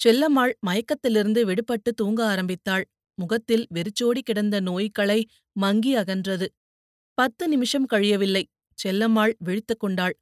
செல்லம்மாள் 0.00 0.52
மயக்கத்திலிருந்து 0.66 1.40
விடுபட்டு 1.44 1.90
தூங்க 1.94 2.20
ஆரம்பித்தாள். 2.24 2.84
முகத்தில் 3.18 3.64
வெறிச்சோடி 3.70 4.22
கிடந்த 4.22 4.56
நோய்களை 4.60 5.20
மங்கி 5.56 5.92
அகன்றது. 5.96 6.46
பத்து 7.18 7.44
நிமிஷம் 7.48 7.86
கழியவில்லை. 7.92 8.44
செல்லம்மாள் 8.78 9.34
விழித்துக் 9.38 9.80
கொண்டாள். 9.80 10.14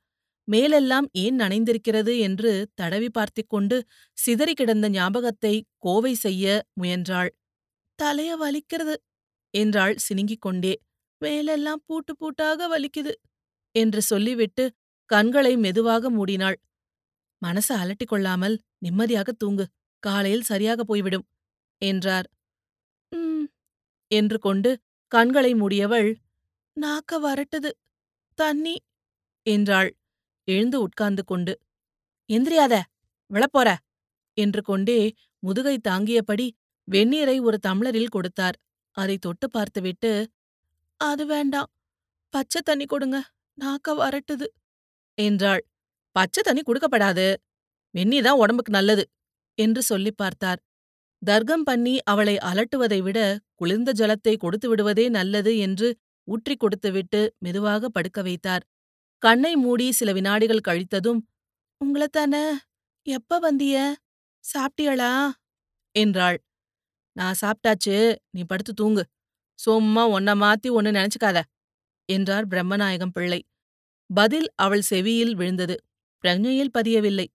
மேலெல்லாம் 0.49 1.09
ஏன் 1.15 1.37
நனைந்திருக்கிறது 1.41 2.13
என்று 2.19 2.53
தடவி 2.75 3.11
பார்த்திக் 3.11 3.49
கொண்டு 3.49 3.77
சிதறி 4.19 4.55
கிடந்த 4.55 4.87
ஞாபகத்தை 4.91 5.55
கோவை 5.79 6.15
செய்ய 6.17 6.47
முயன்றாள். 6.75 7.31
தலைய 7.99 8.31
வலிக்கிறது. 8.37 8.95
என்றாள் 9.55 9.95
சினுங்கிக் 10.07 10.45
கொண்டே 10.47 10.73
மேலெல்லாம் 11.21 11.83
பூட்டு 11.87 12.13
பூட்டாக 12.21 12.69
வலிக்குது 12.69 13.13
என்று 13.75 14.01
சொல்லிவிட்டு 14.03 14.65
கண்களை 15.11 15.53
மெதுவாக 15.57 16.11
மூடினாள். 16.11 16.57
மனச 17.43 17.69
அலட்டிக் 17.83 18.11
கொள்ளாமல் 18.11 18.57
நிம்மதியாக 18.79 19.33
தூங்கு. 19.33 19.65
காலையில் 20.03 20.49
சரியாக 20.51 20.81
போய்விடும் 20.85 21.27
என்றார். 21.83 22.27
ம் 23.13 23.47
என்று 24.11 24.39
கொண்டு 24.39 24.71
கண்களை 25.13 25.53
மூடியவள் 25.55 26.11
நாக்க 26.77 27.19
வரட்டுது. 27.21 27.71
தண்ணி 28.39 28.77
என்றாள். 29.47 29.91
எழுந்து 30.49 30.77
உட்கார்ந்து 30.81 31.23
கொண்டு 31.25 31.53
எந்திரியாத 32.31 32.75
விழப்போற 33.31 33.69
என்று 34.39 34.61
கொண்டே 34.63 34.99
முதுகை 35.43 35.75
தாங்கியபடி 35.89 36.47
வெந்நீரை 36.89 37.37
ஒரு 37.41 37.59
தம்ளரில் 37.67 38.07
கொடுத்தார். 38.07 38.57
அதை 38.97 39.17
தொட்டு 39.19 39.51
பார்த்துவிட்டு 39.51 40.11
அது 41.01 41.27
வேண்டாம். 41.27 41.71
பச்சை 42.35 42.61
தண்ணி 42.65 42.87
கொடுங்க. 42.87 43.17
நாக்க 43.59 43.95
வரட்டுது. 43.97 44.47
என்றாள். 45.19 45.63
பச்சை 46.17 46.43
தண்ணி 46.43 46.63
கொடுக்கப்படாது. 46.63 47.27
வெந்நீர் 47.95 48.23
தான் 48.23 48.39
உடம்புக்கு 48.39 48.73
நல்லது. 48.73 49.05
என்று 49.59 49.83
சொல்லி 49.83 50.13
பார்த்தார். 50.13 50.61
தர்க்கம் 51.23 51.63
பண்ணி 51.63 51.95
அவளை 52.05 52.37
அலட்டுவதை 52.43 52.99
விட 53.03 53.19
குளிர்ந்த 53.55 53.91
ஜலத்தை 53.93 54.35
கொடுத்து 54.37 54.69
விடுவதே 54.69 55.09
நல்லது 55.09 55.53
என்று 55.59 55.89
ஊற்றிக் 56.29 56.61
கொடுத்துவிட்டு 56.61 57.21
மெதுவாக 57.39 57.89
படுக்க 57.89 58.23
வைத்தார். 58.23 58.65
கண்ணை 59.23 59.57
மூடி 59.57 59.93
சில 59.93 60.13
வினாடிகள் 60.13 60.67
கழித்ததும் 60.69 61.21
உங்களைத்தானே 61.81 62.45
எப்ப 63.07 63.39
வந்திய? 63.39 63.77
சாப்பிட்டியளா? 64.45 65.13
என்றாள். 65.95 66.39
நான் 67.17 67.39
சாப்பிட்டாச்சு 67.41 67.97
நீ 68.31 68.43
படுத்து 68.43 68.73
தூங்கு. 68.73 69.03
சும்மா 69.59 70.03
ஒன்ன 70.11 70.31
மாத்தி 70.43 70.69
ஒன்னு 70.71 70.91
நினைச்சுக்காத 70.91 71.39
என்றார் 72.09 72.47
பிரம்மநாயகம் 72.49 73.15
பிள்ளை. 73.15 73.41
பதில் 74.11 74.49
அவள் 74.57 74.85
செவியில் 74.91 75.35
விழுந்தது. 75.35 75.77
பிரஜையில் 76.25 76.75
பதியவில்லை. 76.79 77.27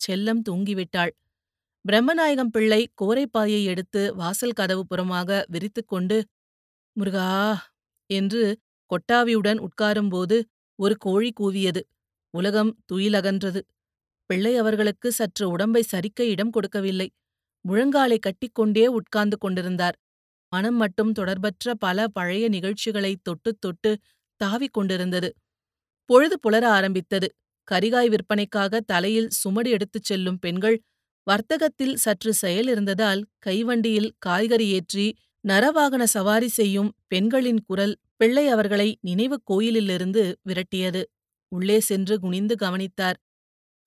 செல்லம் 0.00 0.42
தூங்கிவிட்டாள். 0.48 1.12
பிரம்மநாயகம் 1.84 2.52
பிள்ளை 2.52 2.80
கோரைப்பாயை 3.02 3.60
எடுத்து 3.64 4.02
வாசல் 4.14 4.52
கதவு 4.52 4.82
புறமாக 4.90 5.30
விரித்துக்கொண்டு 5.52 6.18
முருகா 6.96 7.28
என்று 8.10 8.42
கொட்டாவியுடன் 8.90 9.60
உட்காரும்போது 9.66 10.36
ஒரு 10.78 10.94
கோழி 10.96 11.30
கூவியது. 11.40 11.82
உலகம் 12.34 12.72
துயிலகன்றது. 12.92 13.60
பிள்ளை 14.30 14.52
அவர்களுக்கு 14.56 15.08
சற்று 15.12 15.44
உடம்பை 15.50 15.82
சரிக்க 15.92 16.20
இடம் 16.34 16.50
கொடுக்கவில்லை. 16.50 17.08
முழங்காலை 17.64 18.18
கட்டிக்கொண்டே 18.18 18.86
உட்கார்ந்து 18.90 19.38
கொண்டிருந்தார். 19.38 19.96
மனம் 20.52 20.76
மட்டும் 20.76 21.12
தொடர்பற்ற 21.12 21.74
பல 21.78 22.08
பழைய 22.08 22.44
நிகழ்ச்சிகளை 22.48 23.12
தொட்டு 23.22 23.50
தொட்டு 23.58 23.90
தாவிக் 24.40 24.74
கொண்டிருந்தது. 24.74 25.28
பொழுது 26.10 26.36
புலர 26.38 26.64
ஆரம்பித்தது. 26.68 27.28
கரிகாய் 27.68 28.08
விற்பனைக்காக 28.08 28.80
தலையில் 28.86 29.28
சுமடு 29.30 29.68
எடுத்துச் 29.70 30.04
செல்லும் 30.04 30.38
பெண்கள் 30.38 30.76
வர்த்தகத்தில் 31.26 31.94
சற்று 31.94 32.32
செயல் 32.34 32.68
இருந்ததால் 32.68 33.20
கைவண்டியில் 33.38 34.10
காய்கறி 34.18 34.66
ஏற்றி 34.68 35.06
நரவாகன 35.44 36.02
சவாரி 36.08 36.48
செய்யும் 36.48 36.90
பெண்களின் 37.08 37.60
குரல் 37.62 37.94
பிள்ளை 38.16 38.48
அவர்களை 38.48 38.88
நினைவு 39.00 39.36
கோயிலிலிருந்து 39.44 40.22
விரட்டியது. 40.48 41.02
உள்ளே 41.52 41.78
சென்று 41.80 42.14
குனிந்து 42.18 42.54
கவனித்தார். 42.56 43.18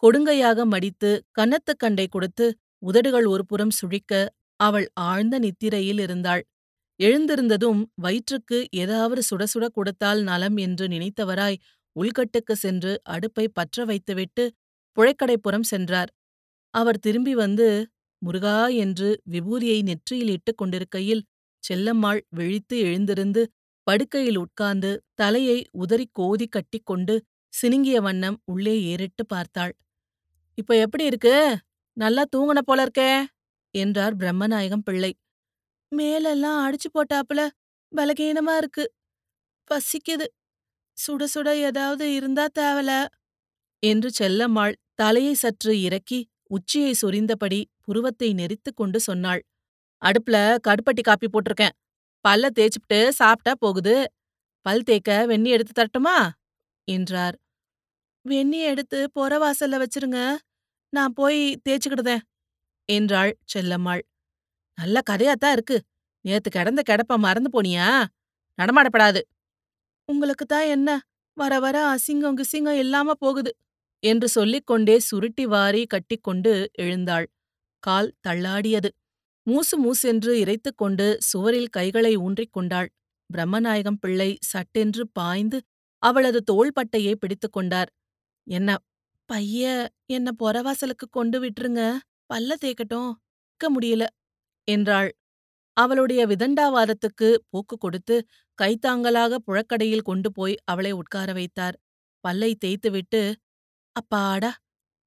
கொடுங்கையாக 0.04 0.66
மடித்து 0.66 1.12
கன்னத்துக் 1.32 1.80
கண்டை 1.80 2.08
கொடுத்து 2.08 2.46
உதடுகள் 2.84 3.26
ஒருபுறம் 3.26 3.74
சுழிக்க 3.82 4.14
அவள் 4.60 4.88
ஆழ்ந்த 4.94 5.36
நித்திரையில் 5.40 6.00
இருந்தாள். 6.00 6.44
எழுந்திருந்ததும் 7.00 7.82
வயிற்றுக்கு 7.96 8.58
ஏதாவது 8.76 9.22
சுட 9.30 9.44
சுட 9.54 9.66
கொடுத்தால் 9.70 10.22
நலம் 10.22 10.58
என்று 10.58 10.88
நினைத்தவராய் 10.88 11.62
உள்கட்டுக்கு 11.96 12.54
சென்று 12.56 12.92
அடுப்பை 13.06 13.46
பற்ற 13.50 13.86
வைத்துவிட்டு 13.86 14.44
புழைக்கடைப்புறம் 14.98 15.64
சென்றார். 15.64 16.12
அவர் 16.74 17.00
திரும்பி 17.00 17.34
வந்து 17.36 17.68
முருகா 18.22 18.68
என்று 18.78 19.10
விபூதியை 19.32 19.80
நெற்றியில் 19.84 20.30
இட்டுக் 20.30 20.58
கொண்டிருக்கையில் 20.58 21.24
செல்லம்மாள் 21.64 22.22
விழித்து 22.30 22.80
எழுந்திருந்து 22.80 23.42
படுக்கையில் 23.88 24.38
உட்கார்ந்து 24.38 24.92
தலையை 25.14 25.60
உதறிக் 25.72 26.14
கோதி 26.14 26.48
கட்டிக்கொண்டு 26.48 27.16
சினுங்கிய 27.54 27.98
வண்ணம் 28.02 28.38
உள்ளே 28.46 28.76
ஏறிட்டு 28.84 29.26
பார்த்தாள். 29.26 29.74
இப்ப 30.58 30.78
எப்படி 30.78 31.06
இருக்கு? 31.06 31.36
நல்லா 31.98 32.24
தூங்குன 32.36 32.60
போல 32.66 32.86
இருக்கே 32.86 33.10
என்றார் 33.74 34.16
பிரம்மநாயகம் 34.18 34.86
பிள்ளை. 34.86 35.12
மேலெல்லாம் 35.92 36.60
அடிச்சு 36.66 36.90
போட்டாப்புல 36.94 37.42
பலகீனமா 37.92 38.58
இருக்கு. 38.58 38.86
பசிக்குது. 39.72 40.28
சுட 40.98 41.24
சுட 41.36 41.50
ஏதாவது 41.70 42.06
இருந்தா 42.14 42.46
தேவல 42.60 42.92
என்று 43.84 44.10
செல்லம்மாள் 44.20 44.76
தலையை 44.94 45.34
சற்று 45.34 45.74
இறக்கி 45.82 46.20
உச்சியை 46.50 46.94
சொரிந்தபடி 47.02 47.60
புருவத்தை 47.82 48.30
நெரித்துக் 48.34 48.76
கொண்டு 48.76 49.00
சொன்னாள். 49.00 49.42
அடுப்புல 50.02 50.38
கடுப்பட்டி 50.68 51.02
காப்பி 51.04 51.28
போட்டிருக்கேன். 51.30 51.76
பல்ல 52.26 52.50
தேய்ச்சிப்ட்டு 52.58 53.00
சாப்பிட்டா 53.12 53.54
போகுது. 53.60 53.96
பல் 54.66 54.84
தேய்க்க 54.84 55.12
வெந்நி 55.28 55.50
எடுத்து 55.50 55.74
தரட்டுமா? 55.80 56.18
என்றார். 56.88 57.38
வெந்நிய 58.26 58.70
எடுத்து 58.70 59.00
பொற 59.12 59.32
வாசல்ல 59.40 59.80
வச்சிருங்க. 59.84 60.20
நான் 60.94 61.14
போய் 61.14 61.62
தேய்ச்சிக்கிடுதேன் 61.70 62.24
என்றாள் 62.90 63.32
செல்லம்மாள். 63.54 64.02
நல்ல 64.78 65.02
கதையாத்தான் 65.10 65.52
இருக்கு. 65.52 65.78
நேத்து 66.26 66.50
கிடந்த 66.52 66.82
கிடப்ப 66.90 67.18
மறந்து 67.18 67.50
போனியா? 67.54 67.88
நடமாடப்படாது. 68.60 69.22
உங்களுக்கு 70.10 70.46
தான் 70.46 70.68
என்ன? 70.68 70.90
வர 71.38 71.60
வர 71.60 71.78
அசிங்கம் 71.96 72.38
கிசிங்கம் 72.40 72.80
இல்லாம 72.80 73.14
போகுது 73.14 73.52
என்று 74.04 74.28
சொல்லிக்கொண்டே 74.28 75.00
சுருட்டி 75.00 75.46
வாரி 75.46 75.86
கட்டிக்கொண்டு 75.86 76.54
எழுந்தாள். 76.74 77.28
கால் 77.84 78.14
தள்ளாடியது. 78.28 78.90
மூசு 79.48 79.76
மூசென்று 79.78 80.34
இறைத்துக்கொண்டு 80.36 81.16
சுவரில் 81.20 81.70
கைகளை 81.70 82.18
ஊன்றிக் 82.18 82.54
கொண்டாள். 82.54 82.90
பிரம்மநாயகம் 83.30 84.00
பிள்ளை 84.00 84.38
சட்டென்று 84.42 85.04
பாய்ந்து 85.12 85.60
அவளது 86.04 86.40
தோள்பட்டையை 86.52 87.14
பிடித்துக் 87.16 87.54
கொண்டார். 87.54 87.90
என்ன 88.48 88.78
பைய 89.30 89.64
என்ன 90.08 90.30
பொறவாசலுக்கு 90.40 91.06
கொண்டு 91.12 91.38
விட்டுருங்க. 91.44 91.82
பல்ல 92.30 92.54
தேக்கட்டும். 92.64 93.12
இருக்க 93.50 93.68
முடியல. 93.72 94.04
என்றாள். 94.68 95.12
அவளுடைய 95.78 96.22
விதண்டாவாதத்துக்கு 96.28 97.30
போக்கு 97.50 97.76
கொடுத்து 97.78 98.16
கைத்தாங்கலாக 98.60 99.40
புழக்கடையில் 99.48 100.02
கொண்டு 100.02 100.30
போய் 100.32 100.56
அவளை 100.66 100.92
உட்கார 100.94 101.34
வைத்தார். 101.34 101.78
பல்லை 102.24 102.52
தேய்த்துவிட்டு 102.66 103.22
அப்பாடா 103.96 104.52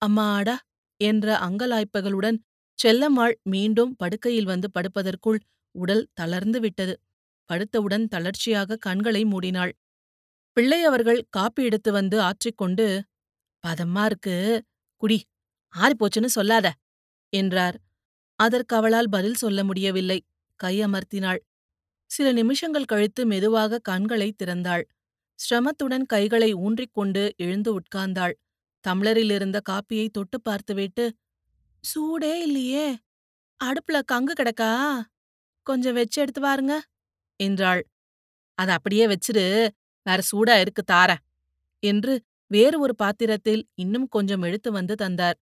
அம்மாடா 0.03 0.57
என்ற 1.01 1.29
அங்கலாய்ப்புகளுடன் 1.41 2.39
செல்லம்மாள் 2.79 3.35
மீண்டும் 3.45 3.93
படுக்கையில் 3.97 4.45
வந்து 4.45 4.69
படுப்பதற்குள் 4.71 5.41
உடல் 5.75 6.05
தளர்ந்து 6.15 6.61
விட்டது. 6.61 6.95
படுத்தவுடன் 7.51 8.07
தளர்ச்சியாக 8.09 8.79
கண்களை 8.79 9.23
மூடினாள். 9.25 9.73
பிள்ளை 10.57 10.81
அவர்கள் 10.85 11.21
காப்பி 11.31 11.63
எடுத்து 11.65 11.91
வந்து 11.93 12.17
ஆற்றிக்கொண்டு 12.23 12.87
பதமா 13.67 14.05
இருக்கு. 14.05 14.37
குடி 15.03 15.19
ஆறிப்போச்சுன்னு 15.75 16.31
சொல்லாத 16.33 16.67
என்றார். 17.33 17.77
அதற்கு 18.39 18.75
அவளால் 18.77 19.09
பதில் 19.09 19.35
சொல்ல 19.35 19.61
முடியவில்லை. 19.65 20.19
கையமர்த்தினாள் 20.61 21.41
சில 22.11 22.29
நிமிஷங்கள் 22.33 22.85
கழித்து 22.85 23.23
மெதுவாக 23.27 23.81
கண்களை 23.81 24.29
திறந்தாள். 24.35 24.85
சிரமத்துடன் 25.39 26.07
கைகளை 26.07 26.51
ஊன்றிக்கொண்டு 26.57 27.23
எழுந்து 27.37 27.71
உட்கார்ந்தாள். 27.81 28.35
தம்ளரில் 28.85 29.33
இருந்த 29.33 29.59
காப்பியை 29.71 30.07
தொட்டு 30.11 30.39
பார்த்துவிட்டு 30.43 31.05
சூடே 31.85 32.35
இல்லையே. 32.41 32.87
அடுப்புல 33.61 33.99
கங்கு 34.13 34.35
கிடக்கா? 34.35 34.71
கொஞ்சம் 35.67 35.95
வச்சு 35.95 36.19
எடுத்து 36.23 36.41
பாருங்க 36.41 36.75
என்றாள். 37.41 37.83
அத 38.59 38.71
அப்படியே 38.73 39.07
வச்சிரு. 39.07 39.47
வேற 40.07 40.21
சூடா 40.31 40.55
இருக்கு 40.61 40.83
தார 40.85 41.11
என்று 41.83 42.15
வேறு 42.51 42.81
ஒரு 42.81 42.95
பாத்திரத்தில் 42.95 43.69
இன்னும் 43.75 44.09
கொஞ்சம் 44.09 44.43
எடுத்து 44.43 44.73
வந்து 44.73 44.95
தந்தார். 44.95 45.39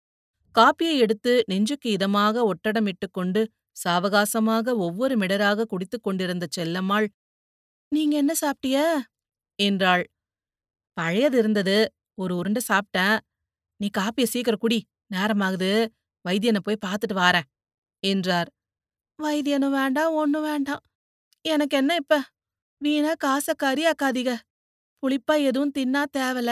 காப்பியை 0.54 0.96
எடுத்து 0.98 1.44
நெஞ்சுக்கு 1.46 1.90
இதமாக 1.90 2.50
ஒட்டடமிட்டுக் 2.50 3.12
கொண்டு 3.12 3.50
சாவகாசமாக 3.84 4.74
ஒவ்வொரு 4.76 5.16
மிடராக 5.16 5.64
குடித்துக் 5.64 6.02
கொண்டிருந்த 6.02 6.46
செல்லம்மாள் 6.56 7.06
நீங்க 7.88 8.16
என்ன 8.16 8.34
சாப்பிட்டிய? 8.34 8.76
என்றாள். 9.58 10.04
பழையது 10.96 11.38
இருந்தது. 11.38 11.76
ஒரு 12.14 12.36
உருண்டை 12.36 12.62
சாப்பிட்டேன். 12.68 13.18
நீ 13.76 13.88
காப்பிய 13.98 14.24
சீக்கிரம் 14.24 14.58
குடி. 14.58 14.78
நேரமாகுது. 15.14 15.88
வைத்தியனை 16.28 16.58
போய் 16.62 16.82
பார்த்துட்டு 16.86 17.14
வாரேன். 17.14 17.48
என்றார். 18.02 18.50
வைத்தியனும் 19.18 19.70
வேண்டாம் 19.70 20.14
ஒன்னும் 20.14 20.42
வேண்டாம். 20.42 20.82
எனக்கு 21.44 21.76
என்ன 21.76 21.94
இப்ப? 21.94 22.22
வீணா 22.78 23.12
காச 23.14 23.54
கரியாக்காதீக 23.62 24.30
புளிப்பா 25.02 25.34
எதுவும் 25.44 25.72
தின்னா 25.78 26.02
தேவல. 26.18 26.50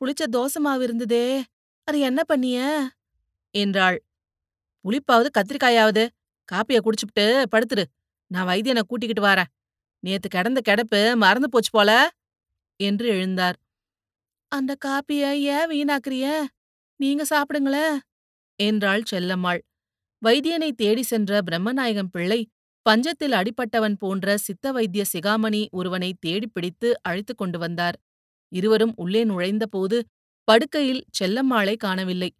புளிச்ச 0.00 0.24
தோசை 0.32 0.58
மாவு 0.58 0.82
இருந்ததே. 0.84 1.44
அது 1.84 2.00
என்ன 2.00 2.24
பண்ணிய? 2.24 2.90
என்றாள். 3.50 4.04
புளிப்பாவது 4.84 5.26
கத்திரிக்காயாவது. 5.38 6.08
காப்பிய 6.52 6.78
குடிச்சுப்ட்டு 6.78 7.44
படுத்துரு. 7.56 7.84
நான் 8.26 8.46
வைத்தியனை 8.46 8.80
கூட்டிக்கிட்டு 8.82 9.30
வாரேன். 9.30 9.50
நேத்து 9.98 10.28
கிடந்த 10.28 10.60
கிடப்பு 10.68 11.16
மறந்து 11.16 11.48
போச்சு 11.48 11.70
போல. 11.70 12.10
என்று 12.76 13.12
எழுந்தார். 13.12 13.54
அந்த 14.48 14.76
காப்பிய 14.84 15.32
ஏன் 15.32 15.68
வீணாக்குறிய? 15.68 16.44
நீங்க 16.96 17.24
சாப்பிடுங்களே. 17.30 17.98
என்றாள் 18.56 19.02
செல்லம்மாள். 19.10 19.60
வைத்தியனை 20.26 20.72
தேடி 20.72 21.02
சென்ற 21.02 21.40
பிரம்மநாயகம் 21.50 22.08
பிள்ளை 22.10 22.48
பஞ்சத்தில் 22.90 23.32
அடிபட்டவன் 23.32 23.94
போன்ற 23.94 24.36
சித்த 24.36 24.72
வைத்திய 24.72 25.04
சிகாமணி 25.12 25.68
ஒருவனை 25.70 26.16
தேடிப் 26.20 26.54
பிடித்து 26.54 27.02
அழைத்துக் 27.02 27.38
கொண்டு 27.38 27.58
வந்தார். 27.58 27.98
இருவரும் 28.52 28.94
உள்ளே 28.96 29.22
நுழைந்தபோது 29.24 29.98
படுக்கையில் 30.48 31.02
செல்லம்மாளை 31.18 31.74
காணவில்லை. 31.76 32.30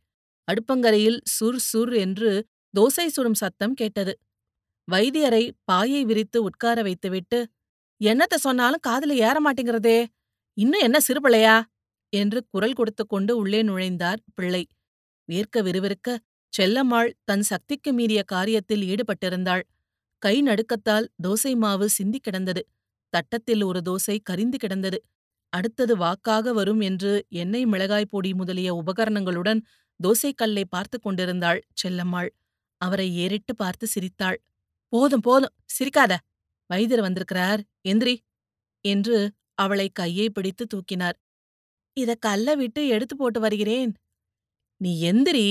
அடுப்பங்கரையில் 0.48 1.18
சுர் 1.34 1.60
சுர் 1.70 1.92
என்று 1.96 2.30
தோசை 2.74 3.06
சுடும் 3.06 3.34
சத்தம் 3.34 3.74
கேட்டது. 3.74 4.12
வைத்தியரை 4.88 5.44
பாயை 5.64 6.02
விரித்து 6.04 6.38
உட்கார 6.42 6.78
வைத்துவிட்டு 6.82 7.38
என்னத்த 8.00 8.34
சொன்னாலும் 8.36 8.84
காதுல 8.88 9.16
ஏற 9.28 9.36
மாட்டேங்கிறதே 9.40 9.98
இன்னும் 10.58 10.80
என்ன 10.80 10.98
சிறுபிள்ளையா? 11.08 11.56
என்று 12.12 12.38
குரல் 12.50 12.72
கொடுத்து 12.72 13.04
கொண்டு 13.06 13.32
உள்ளே 13.36 13.60
நுழைந்தார் 13.62 14.20
பிள்ளை. 14.34 14.62
வேர்க்க 15.28 15.62
விறுவிறுக்க 15.62 16.08
செல்லம்மாள் 16.52 17.10
தன் 17.24 17.42
சக்திக்கு 17.42 17.90
மீறிய 17.92 18.20
காரியத்தில் 18.32 18.84
ஈடுபட்டிருந்தாள். 18.90 19.62
கை 20.22 20.34
நடுக்கத்தால் 20.42 21.06
தோசை 21.22 21.52
மாவு 21.56 21.86
சிந்தி 21.88 22.18
கிடந்தது. 22.18 22.62
தட்டத்தில் 23.12 23.62
ஒரு 23.62 23.80
தோசை 23.80 24.16
கரிந்து 24.30 24.56
கிடந்தது. 24.56 24.98
அடுத்தது 25.52 25.96
வாக்காக 25.96 26.52
வரும் 26.52 26.80
என்று 26.80 27.12
எண்ணெய் 27.28 27.66
மிளகாய் 27.66 28.10
பொடி 28.10 28.30
முதலிய 28.34 28.70
உபகரணங்களுடன் 28.74 29.60
தோசைக்கல்லை 30.00 30.64
பார்த்து 30.68 30.96
கொண்டிருந்தாள் 31.00 31.60
செல்லம்மாள். 31.82 32.30
அவரை 32.80 33.08
ஏறிட்டு 33.16 33.54
பார்த்து 33.56 33.86
சிரித்தாள். 33.86 34.38
போதும் 34.92 35.20
போதும் 35.20 35.54
சிரிக்காத. 35.78 36.12
வைத்தியர் 36.70 37.02
வந்திருக்கிறார். 37.02 37.60
எந்திரி 37.84 38.14
என்று 38.84 39.18
அவளை 39.54 39.88
கையை 39.92 40.26
பிடித்து 40.30 40.64
தூக்கினார். 40.66 41.16
இத 41.96 42.10
கல்ல 42.20 42.54
விட்டு 42.54 42.82
எடுத்து 42.88 43.14
போட்டு 43.16 43.40
வருகிறேன். 43.40 43.92
நீ 44.80 44.92
எந்திரி 45.02 45.46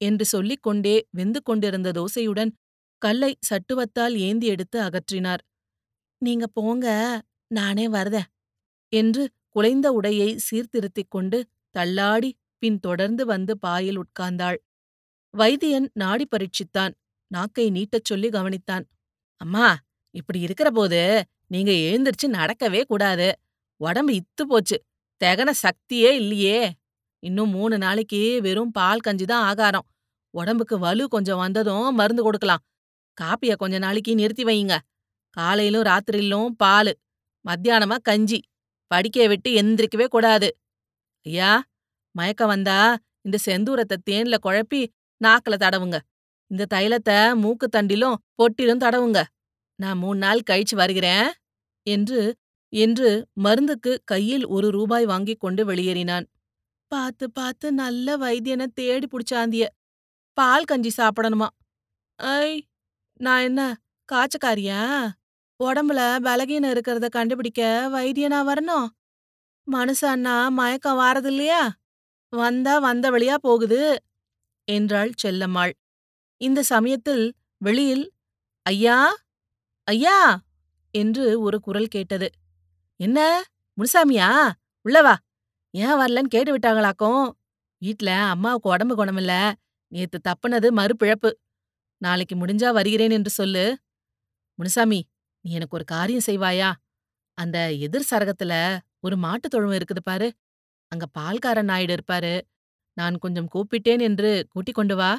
என்று 0.00 0.24
சொல்லிக் 0.24 0.62
கொண்டே 0.62 0.96
வெந்து 1.10 1.40
கொண்டிருந்த 1.42 1.90
தோசையுடன் 1.92 2.52
கல்லை 3.02 3.32
சட்டுவத்தால் 3.50 4.14
ஏந்தி 4.18 4.46
எடுத்து 4.46 4.78
அகற்றினார். 4.80 5.42
நீங்க 6.22 6.46
போங்க 6.48 6.86
நானே 7.50 7.86
வரதேன் 7.88 8.28
என்று 8.94 9.22
குலைந்த 9.54 9.86
உடையை 10.00 10.30
சீர்திருத்திக் 10.36 11.10
கொண்டு 11.10 11.38
தள்ளாடி 11.70 12.30
பின் 12.62 12.78
தொடர்ந்து 12.80 13.22
வந்து 13.26 13.52
பாயில் 13.58 13.98
உட்கார்ந்தாள். 13.98 14.58
வைத்தியன் 15.34 15.88
நாடி 15.92 16.24
பரீட்சித்தான். 16.30 16.94
நாக்கை 17.30 17.66
நீட்டச் 17.70 18.08
சொல்லி 18.08 18.28
கவனித்தான். 18.28 18.84
அம்மா 19.40 19.68
இப்படி 20.14 20.40
இருக்கிற 20.40 20.68
போது 20.70 21.00
நீங்க 21.46 21.72
எழுந்திருச்சு 21.86 22.26
நடக்கவே 22.28 22.82
கூடாது. 22.84 23.28
உடம்பு 23.80 24.12
இத்து 24.12 24.44
போச்சு. 24.48 24.76
தெகன 25.20 25.50
சக்தியே 25.64 26.10
இல்லையே. 26.20 26.60
இன்னும் 27.22 27.50
மூணு 27.50 27.78
நாளைக்கு 27.78 28.20
வெறும் 28.42 28.70
பால் 28.70 29.04
கஞ்சி 29.06 29.24
தான் 29.24 29.44
ஆகாரம். 29.44 29.86
உடம்புக்கு 30.34 30.76
வலு 30.78 31.04
கொஞ்சம் 31.08 31.38
வந்ததும் 31.38 31.94
மருந்து 31.94 32.22
கொடுக்கலாம். 32.22 32.62
காப்பிய 33.18 33.52
கொஞ்ச 33.56 33.78
நாளைக்கு 33.78 34.12
நிறுத்தி 34.14 34.44
வையுங்க. 34.44 34.74
காலையிலும் 35.36 35.82
ராத்திரியிலும் 35.82 36.50
பால். 36.56 36.92
மத்தியானமா 37.44 37.96
கஞ்சி. 38.02 38.40
படிக்க 38.94 39.26
விட்டு 39.32 39.50
எந்திரிக்கவே 39.60 40.06
கூடாது. 40.06 40.48
ஐயா 41.26 41.52
மயக்கம் 42.14 42.52
வந்தா 42.54 42.80
இந்த 43.26 43.36
செந்தூரத்தை 43.46 43.96
தேன்ல 44.10 44.36
குழப்பி 44.46 44.80
நாக்கில் 45.20 45.62
தடவுங்க. 45.64 45.96
இந்த 46.50 46.64
தைலத்தை 46.74 47.18
மூக்கு 47.42 47.66
தண்டிலும் 47.68 48.16
பொட்டிலும் 48.38 48.82
தடவுங்க. 48.84 49.20
நான் 49.78 49.98
மூணு 49.98 50.18
நாள் 50.18 50.46
கழிச்சு 50.50 50.76
வருகிறேன் 50.76 51.28
என்று 51.86 52.20
என்று 52.72 53.10
மருந்துக்கு 53.44 53.92
கையில் 54.04 54.44
ஒரு 54.46 54.68
ரூபாய் 54.70 55.06
வாங்கிக் 55.06 55.40
கொண்டு 55.40 55.62
வெளியேறினான். 55.70 56.26
பார்த்து 56.92 57.26
பார்த்து 57.30 57.66
நல்ல 57.72 58.16
வைத்தியனை 58.16 58.66
தேடி 58.74 59.06
பிடிச்சாந்திய. 59.06 59.64
பால் 60.38 60.68
கஞ்சி 60.70 60.90
சாப்பிடணுமா. 60.96 61.48
ஐ 62.18 62.48
நான் 63.20 63.42
என்ன 63.42 63.60
காய்ச்சக்காரியா? 64.08 64.80
உடம்புல 65.60 66.00
பலகீனம் 66.22 66.72
இருக்கிறத 66.74 67.08
கண்டுபிடிக்க 67.08 67.60
வைத்தியனா 67.92 68.40
வரணும். 68.48 68.86
மனுஷன்னா 69.66 70.36
மயக்கம் 70.50 70.98
வாரது 70.98 71.26
இல்லையா 71.26 71.62
வந்தா 72.32 72.74
வந்த 72.78 73.10
வழியா 73.10 73.36
போகுது 73.40 73.80
என்றாள் 74.68 75.12
செல்லம்மாள். 75.22 75.72
இந்த 76.40 76.60
சமயத்தில் 76.62 77.24
வெளியில் 77.58 78.06
ஐயா 78.66 78.98
ஐயா 79.88 80.18
என்று 80.94 81.40
ஒரு 81.40 81.60
குரல் 81.60 81.86
கேட்டது. 81.86 82.28
என்ன 83.00 83.18
முனுசாமியா? 83.78 84.28
உள்ளவா 84.86 85.14
ஏன் 85.74 85.98
வரலன்னு 86.00 86.34
கேட்டு 86.34 86.50
விட்டாங்களாக்கும்? 86.54 87.24
வீட்ல 87.82 88.10
அம்மாவுக்கு 88.32 88.68
உடம்பு 88.70 88.94
குணமில்ல. 88.96 89.32
நேத்து 89.92 90.18
தப்புனது 90.28 90.68
மறுபிழப்பு. 90.70 91.30
நாளைக்கு 92.02 92.34
முடிஞ்சா 92.36 92.70
வருகிறேன் 92.72 93.10
என்று 93.10 93.30
சொல்லு. 93.30 93.64
முனுசாமி 94.58 95.00
நீ 95.44 95.50
எனக்கு 95.52 95.76
ஒரு 95.76 95.84
காரியம் 95.84 96.26
செய்வாயா? 96.26 96.70
அந்த 97.38 97.58
எதிர் 97.78 98.10
சரகத்துல 98.10 98.52
ஒரு 99.00 99.16
மாட்டுத் 99.16 99.54
தொழுவம் 99.54 99.78
இருக்குது 99.78 100.02
பாரு. 100.04 100.28
அங்க 100.92 101.06
பால்காரன் 101.18 101.70
நாயுடு 101.72 101.94
இருப்பாரு. 101.96 102.34
நான் 102.96 103.16
கொஞ்சம் 103.18 103.48
கூப்பிட்டேன் 103.54 104.02
என்று 104.02 104.30
கூட்டிக் 104.48 104.74
கொண்டு 104.74 104.96
வா 104.96 105.12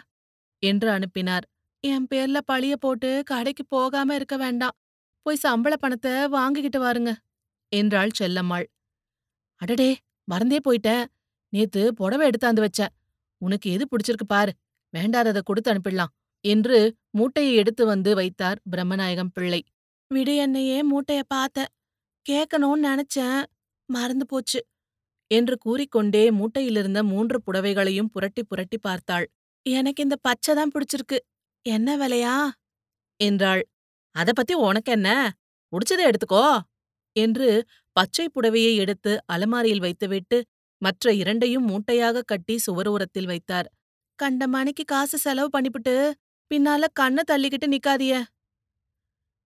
என்று 0.63 0.89
அனுப்பினார். 0.91 1.45
என் 1.83 2.07
பேர்ல 2.13 2.37
பழிய 2.51 2.75
போட்டு 2.75 3.09
கடைக்கு 3.25 3.65
போகாம 3.67 4.15
இருக்க 4.15 4.37
வேண்டாம். 4.37 4.75
போய் 5.25 5.43
சம்பள 5.43 5.73
பணத்தை 5.77 6.13
வாங்கிக்கிட்டு 6.29 6.79
வாருங்க 6.81 7.11
என்றாள் 7.71 8.13
செல்லம்மாள். 8.19 8.67
அடடே! 9.61 9.89
மறந்தே 10.27 10.59
போயிட்டேன். 10.65 11.05
நேத்து 11.53 11.81
புடவை 11.93 12.25
எடுத்தாந்து 12.29 12.63
வச்சேன். 12.65 12.93
உனக்கு 13.41 13.67
எது 13.71 13.85
பிடிச்சிருக்கு 13.87 14.27
பாரு. 14.27 14.51
வேண்டாததை 14.93 15.41
கொடுத்து 15.45 15.71
அனுப்பிடலாம் 15.71 16.13
என்று 16.45 16.77
மூட்டையை 17.11 17.53
எடுத்து 17.55 17.83
வந்து 17.85 18.11
வைத்தார் 18.15 18.59
பிரம்மநாயகம் 18.71 19.33
பிள்ளை. 19.33 19.61
விடு 20.11 20.35
என்னையே 20.35 20.79
மூட்டைய 20.83 21.21
பார்த்த. 21.27 21.59
கேட்கணும்னு 22.25 22.85
நினைச்சேன். 22.85 23.39
மறந்து 23.89 24.25
போச்சு. 24.25 24.59
என்று 25.31 25.55
கூறிக்கொண்டே 25.57 26.23
மூட்டையிலிருந்த 26.29 26.99
மூன்று 27.03 27.37
புடவைகளையும் 27.45 28.11
புரட்டி 28.11 28.43
புரட்டி 28.43 28.77
பார்த்தாள். 28.77 29.25
எனக்கு 29.65 30.03
இந்த 30.03 30.15
பச்சை 30.21 30.55
தான் 30.55 30.71
பிடிச்சிருக்கு. 30.71 31.17
என்ன 31.65 31.89
விலையா? 31.97 32.35
என்றாள். 33.19 33.63
அத 34.15 34.29
பத்தி 34.33 34.53
உனக்கு 34.53 34.91
என்ன? 34.91 35.09
புடிச்சதை 35.73 36.03
எடுத்துக்கோ. 36.05 36.45
என்று 37.15 37.47
பச்சை 37.95 38.25
புடவையை 38.29 38.73
எடுத்து 38.75 39.11
அலமாரியில் 39.25 39.79
வைத்துவிட்டு 39.79 40.37
மற்ற 40.81 41.13
இரண்டையும் 41.13 41.67
மூட்டையாக 41.69 42.23
கட்டி 42.25 42.55
சுவரோரத்தில் 42.67 43.25
வைத்தார். 43.25 43.67
கண்ட 44.19 44.47
மணிக்கு 44.47 44.83
காசு 44.83 45.17
செலவு 45.17 45.49
பண்ணிப்புட்டு 45.55 45.95
பின்னால 46.51 46.85
கண்ணை 46.93 47.23
தள்ளிக்கிட்டு 47.31 47.67
நிக்காதிய 47.67 48.13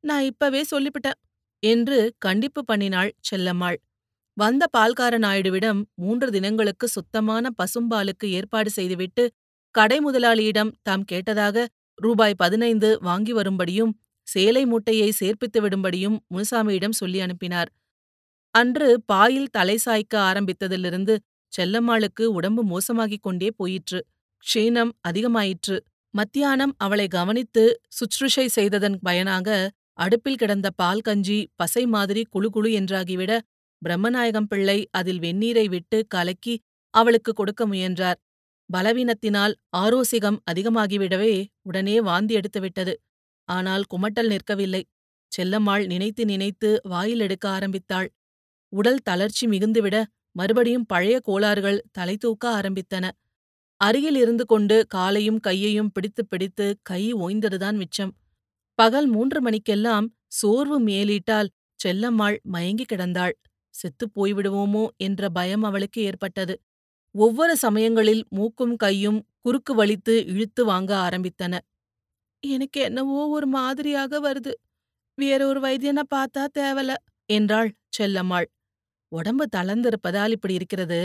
நான் 0.04 0.24
இப்பவே 0.24 0.62
சொல்லிவிட்டேன் 0.72 1.20
என்று 1.64 1.98
கண்டிப்பு 2.18 2.62
பண்ணினாள் 2.64 3.12
செல்லம்மாள். 3.30 3.78
வந்த 4.38 4.64
பால்கார 4.78 5.14
நாயுடுவிடம் 5.18 5.80
மூன்று 5.96 6.32
தினங்களுக்கு 6.32 6.88
சுத்தமான 6.88 7.46
பசும்பாலுக்கு 7.58 8.28
ஏற்பாடு 8.30 8.70
செய்துவிட்டு 8.70 9.24
கடை 9.76 9.98
முதலாளியிடம் 10.00 10.72
தாம் 10.82 11.04
கேட்டதாக 11.12 11.66
ரூபாய் 11.98 12.36
பதினைந்து 12.36 12.90
வாங்கி 13.02 13.34
வரும்படியும் 13.34 13.92
சேலை 14.28 14.64
மூட்டையை 14.66 15.10
சேர்ப்பித்து 15.20 15.60
விடும்படியும் 15.60 16.18
முனுசாமியிடம் 16.34 16.92
சொல்லி 16.92 17.20
அனுப்பினார். 17.20 17.70
அன்று 18.56 18.90
பாயில் 19.06 19.52
தலை 19.52 19.78
சாய்க்க 19.86 20.14
ஆரம்பித்ததிலிருந்து 20.20 21.16
செல்லம்மாளுக்கு 21.54 22.24
உடம்பு 22.30 22.64
மோசமாகிக் 22.66 23.22
கொண்டே 23.22 23.50
போயிற்று. 23.52 24.00
க்ஷீணம் 24.44 24.92
அதிகமாயிற்று. 25.08 25.78
மத்தியானம் 26.14 26.74
அவளை 26.78 27.08
கவனித்து 27.08 27.64
சுற்றுஷை 27.90 28.46
செய்ததன் 28.48 28.98
பயனாக 29.02 29.50
அடுப்பில் 30.00 30.40
கிடந்த 30.42 30.68
பால் 30.72 31.02
கஞ்சி 31.02 31.38
பசை 31.56 31.84
மாதிரி 31.86 32.22
குழு 32.30 32.50
குழு 32.50 32.70
என்றாகிவிட 32.72 33.32
பிரம்மநாயகம் 33.82 34.48
பிள்ளை 34.48 34.78
அதில் 34.92 35.20
வெந்நீரை 35.20 35.66
விட்டு 35.66 35.98
கலக்கி 36.08 36.56
அவளுக்கு 36.94 37.32
கொடுக்க 37.34 37.62
முயன்றார். 37.66 38.20
பலவீனத்தினால் 38.70 39.54
ஆரோசிகம் 39.78 40.40
அதிகமாகிவிடவே 40.52 41.34
உடனே 41.62 41.96
வாந்தி 42.00 42.34
எடுத்துவிட்டது 42.36 42.94
ஆனால் 43.48 43.84
குமட்டல் 43.94 44.30
நிற்கவில்லை. 44.30 44.82
செல்லம்மாள் 45.32 45.84
நினைத்து 45.86 46.24
நினைத்து 46.26 46.70
வாயில் 46.84 47.20
எடுக்க 47.20 47.46
ஆரம்பித்தாள். 47.50 48.10
உடல் 48.74 49.04
தளர்ச்சி 49.04 49.46
மிகுந்துவிட 49.48 49.98
மறுபடியும் 50.36 50.86
பழைய 50.86 51.16
கோளாறுகள் 51.20 51.80
தலை 51.92 52.16
தூக்க 52.18 52.44
ஆரம்பித்தன. 52.60 53.06
அருகில் 53.82 54.16
இருந்து 54.16 54.46
கொண்டு 54.46 54.76
காலையும் 54.88 55.40
கையையும் 55.40 55.92
பிடித்து 55.92 56.24
பிடித்து 56.26 56.66
கை 56.82 57.04
ஓய்ந்ததுதான் 57.16 57.78
மிச்சம். 57.78 58.12
பகல் 58.80 59.08
மூன்று 59.08 59.40
மணிக்கெல்லாம் 59.42 60.06
சோர்வு 60.32 60.78
மேலீட்டால் 60.82 61.50
செல்லம்மாள் 61.80 62.38
மயங்கி 62.44 62.86
கிடந்தாள். 62.86 63.34
செத்துப் 63.76 64.14
போய்விடுவோமோ? 64.16 64.84
என்ற 64.98 65.30
பயம் 65.30 65.64
அவளுக்கு 65.64 66.00
ஏற்பட்டது. 66.02 66.56
ஒவ்வொரு 67.16 67.58
சமயங்களில் 67.58 68.24
மூக்கும் 68.30 68.76
கையும் 68.76 69.20
குறுக்கு 69.42 69.74
வலித்து 69.76 70.14
இழுத்து 70.28 70.66
வாங்க 70.66 70.92
ஆரம்பித்தன. 70.98 71.54
எனக்கு 72.44 72.80
என்னவோ 72.82 73.28
ஒரு 73.28 73.48
மாதிரியாக 73.48 74.22
வருது. 74.22 74.54
வேறொரு 75.18 75.60
வைத்தியனை 75.62 76.04
பார்த்தா 76.16 76.44
தேவல 76.60 76.92
என்றாள் 77.30 77.72
செல்லம்மாள். 78.00 78.48
உடம்பு 79.12 79.46
தளர்ந்திருப்பதால் 79.56 80.32
இப்படி 80.32 80.54
இருக்கிறது. 80.54 81.02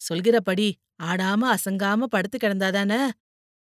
சொல்கிறபடி 0.00 0.68
ஆடாம 1.02 1.42
அசங்காம 1.54 2.04
படுத்து 2.04 2.38
கிடந்தாதானே? 2.38 3.00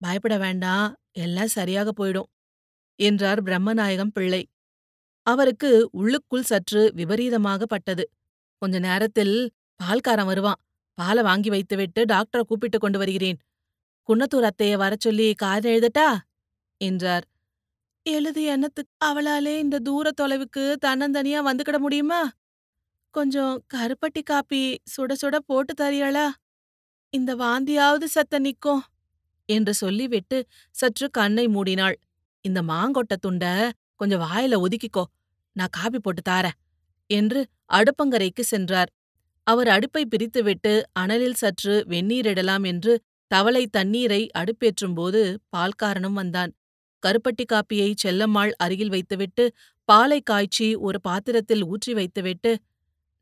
பயப்பட 0.02 0.36
வேண்டாம். 0.38 0.88
எல்லாம் 1.18 1.54
சரியாக 1.58 1.90
போயிடும். 1.98 2.30
என்றார் 3.02 3.42
பிரம்மநாயகம் 3.42 4.12
பிள்ளை. 4.12 4.42
அவருக்கு 5.26 5.70
உள்ளுக்குள் 5.92 6.42
சற்று 6.42 6.82
விபரீதமாக 6.94 7.66
பட்டது. 7.66 8.04
கொஞ்ச 8.62 8.78
நேரத்தில் 8.78 9.34
பால்காரன் 9.80 10.26
வருவான். 10.26 10.60
பாலை 10.98 11.22
வாங்கி 11.22 11.50
வைத்துவிட்டு 11.50 12.00
டாக்டரை 12.04 12.42
கூப்பிட்டு 12.42 12.78
கொண்டு 12.78 12.98
வருகிறேன். 12.98 13.38
குன்னத்தூர் 14.08 14.48
அத்தைய 14.50 14.76
வரச் 14.76 15.00
சொல்லி 15.00 15.34
காதல் 15.34 15.72
எழுதட்டா? 15.72 16.08
என்றார். 16.80 17.26
எழுது 18.06 18.42
என்னத்துக்கு 18.44 18.92
அவளாலே 19.04 19.54
இந்த 19.58 19.78
தூர 19.78 20.10
தொலைவுக்கு 20.20 20.64
தன்னந்தனியா 20.86 21.40
வந்துக்கிட 21.48 21.78
முடியுமா? 21.78 22.22
கொஞ்சம் 23.14 23.54
கருப்பட்டி 23.74 24.22
காப்பி 24.22 24.62
சுட 24.92 25.12
சுட 25.22 25.36
போட்டு 25.46 25.74
தரியாளா? 25.80 26.26
இந்த 27.14 27.36
வாந்தியாவது 27.36 28.06
சத்த 28.14 28.36
நிக்கும்! 28.40 28.82
என்று 29.48 29.72
சொல்லிவிட்டு 29.74 30.38
சற்று 30.74 31.10
கண்ணை 31.10 31.46
மூடினாள். 31.48 31.96
இந்த 32.44 32.60
மாங்கொட்ட 32.62 33.14
துண்ட 33.24 33.44
கொஞ்சம் 34.00 34.22
வாயில 34.22 34.54
ஒதுக்கிக்கோ. 34.64 35.04
நான் 35.56 35.72
காபி 35.72 35.98
போட்டு 35.98 36.22
தாரேன் 36.30 36.58
என்று 37.10 37.40
அடுப்பங்கரைக்கு 37.72 38.42
சென்றார். 38.44 38.90
அவர் 39.46 39.68
அடுப்பை 39.68 40.02
பிரித்துவிட்டு 40.06 40.72
அனலில் 41.00 41.40
சற்று 41.42 41.74
வெந்நீரிடலாம் 41.88 42.64
என்று 42.66 42.92
தவளை 43.30 43.64
தண்ணீரை 43.66 44.22
அடுப்பேற்றும்போது 44.38 45.20
பால்காரனும் 45.56 46.18
வந்தான். 46.20 46.52
கருப்பட்டி 47.02 47.44
காப்பியை 47.52 47.90
செல்லம்மாள் 48.04 48.52
அருகில் 48.56 48.90
வைத்துவிட்டு 48.90 49.44
பாலை 49.88 50.20
காய்ச்சி 50.20 50.68
ஒரு 50.78 50.98
பாத்திரத்தில் 51.00 51.64
ஊற்றி 51.64 51.92
வைத்துவிட்டு 51.94 52.52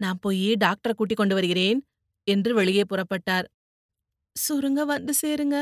நான் 0.01 0.21
போய் 0.21 0.49
டாக்டரை 0.57 0.95
கூட்டிக் 0.95 1.21
கொண்டு 1.21 1.35
வருகிறேன் 1.35 1.81
என்று 2.29 2.53
வெளியே 2.55 2.85
புறப்பட்டார். 2.91 3.47
சுருங்க 4.37 4.81
வந்து 4.85 5.13
சேருங்க. 5.23 5.57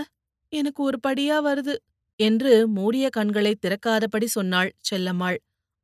எனக்கு 0.52 0.80
ஒரு 0.82 0.98
படியா 1.06 1.36
வருது. 1.42 1.74
என்று 2.18 2.68
மூடிய 2.68 3.08
கண்களை 3.10 3.52
திறக்காதபடி 3.60 4.24
சொன்னாள் 4.26 4.70
செல்லம்மாள். 4.90 5.36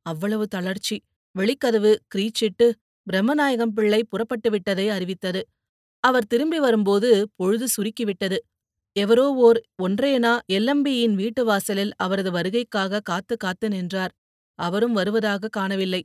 அவ்வளவு 0.05 0.47
தளர்ச்சி. 0.47 0.97
வெளிக்கதவு 1.35 1.91
கிரீச்சிட்டு 2.15 2.67
பிரம்மநாயகம் 3.07 3.73
பிள்ளை 3.75 4.03
புறப்பட்டு 4.03 4.49
விட்டதை 4.49 4.89
அறிவித்தது. 4.89 5.41
அவர் 6.03 6.27
திரும்பி 6.27 6.59
வரும்போது 6.59 7.29
பொழுது 7.35 7.65
சுருக்கிவிட்டது. 7.75 8.37
எவரோ 8.95 9.25
ஓர் 9.35 9.59
ஒன்றையனா 9.83 10.33
எல்லம்பியின் 10.53 11.13
வீட்டு 11.13 11.45
வாசலில் 11.45 11.93
அவரது 11.95 12.31
வருகைக்காக 12.31 13.01
காத்து 13.03 13.37
காத்து 13.37 13.69
நின்றார். 13.69 14.13
அவரும் 14.59 14.93
வருவதாக 14.93 15.47
காணவில்லை. 15.47 16.01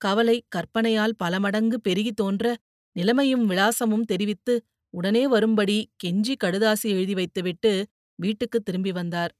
கவலை 0.00 0.44
கற்பனையால் 0.48 1.16
பல 1.16 1.38
மடங்கு 1.40 1.80
பெருகி 1.80 2.12
தோன்ற 2.12 2.56
நிலைமையும் 2.96 3.46
விலாசமும் 3.50 4.04
தெரிவித்து 4.04 4.54
உடனே 4.94 5.28
வரும்படி 5.28 5.78
கெஞ்சி 6.04 6.34
கடுதாசி 6.44 6.88
எழுதி 6.88 7.14
வைத்துவிட்டு 7.14 7.72
வீட்டுக்குத் 8.18 8.64
திரும்பி 8.64 8.92
வந்தார். 8.92 9.32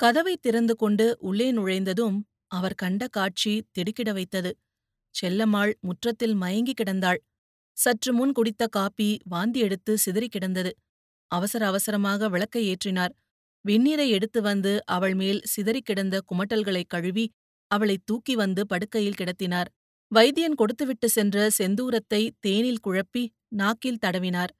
கதவை 0.00 0.36
திறந்து 0.36 0.74
கொண்டு 0.76 1.16
உள்ளே 1.20 1.52
நுழைந்ததும் 1.52 2.16
அவர் 2.46 2.74
கண்ட 2.74 3.08
காட்சி 3.08 3.52
திடுக்கிட 3.72 4.12
வைத்தது. 4.12 4.50
செல்லம்மாள் 5.14 5.72
முற்றத்தில் 5.80 6.34
மயங்கி 6.34 6.72
கிடந்தாள். 6.72 7.20
சற்று 7.76 8.12
முன் 8.12 8.32
குடித்த 8.32 8.66
காப்பி 8.66 9.18
வாந்தி 9.24 9.60
எடுத்து 9.60 9.98
சிதறி 9.98 10.28
கிடந்தது. 10.28 10.72
அவசர 11.30 11.66
அவசரமாக 11.66 12.28
விளக்கை 12.28 12.62
ஏற்றினார். 12.70 13.14
வெந்நீரை 13.64 14.08
எடுத்து 14.08 14.42
வந்து 14.42 14.72
அவள் 14.86 15.14
மேல் 15.14 15.40
சிதறிக் 15.44 15.84
கிடந்த 15.84 16.20
குமட்டல்களைக் 16.28 16.86
கழுவி 16.88 17.24
அவளை 17.70 17.96
தூக்கி 18.04 18.34
வந்து 18.34 18.66
படுக்கையில் 18.66 19.18
கிடத்தினார். 19.20 19.70
வைத்தியன் 20.14 20.54
கொடுத்துவிட்டு 20.54 21.08
சென்ற 21.08 21.48
செந்தூரத்தை 21.58 22.30
தேனில் 22.40 22.82
குழப்பி 22.86 23.22
நாக்கில் 23.48 23.98
தடவினார். 24.06 24.52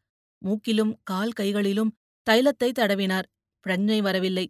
மூக்கிலும் 0.42 0.92
கால் 1.02 1.32
கைகளிலும் 1.32 1.92
தைலத்தை 2.30 2.70
தடவினார். 2.72 3.28
பிரஞ்ஞை 3.66 3.98
வரவில்லை. 4.02 4.46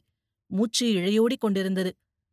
மூச்சு 0.50 0.86
இழையோடிக் 0.94 1.40
கொண்டிருந்தது. 1.40 1.90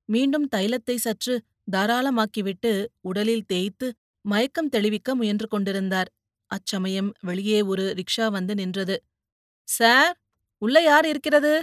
மீண்டும் 0.10 0.48
தைலத்தை 0.56 0.96
சற்று 0.96 1.36
தாராளமாக்கிவிட்டு 1.72 2.72
உடலில் 3.02 3.46
தேய்த்து 3.46 3.88
மயக்கம் 4.26 4.70
தெளிவிக்க 4.70 5.16
முயன்று 5.16 5.48
கொண்டிருந்தார். 5.48 6.10
அச்சமயம் 6.52 7.12
வெளியே 7.20 7.62
ஒரு 7.62 7.96
ரிக்ஷா 8.00 8.32
வந்து 8.32 8.56
நின்றது. 8.56 8.96
சார் 9.68 10.14
உள்ள 10.62 10.82
யார் 10.82 11.06
இருக்கிறது? 11.08 11.54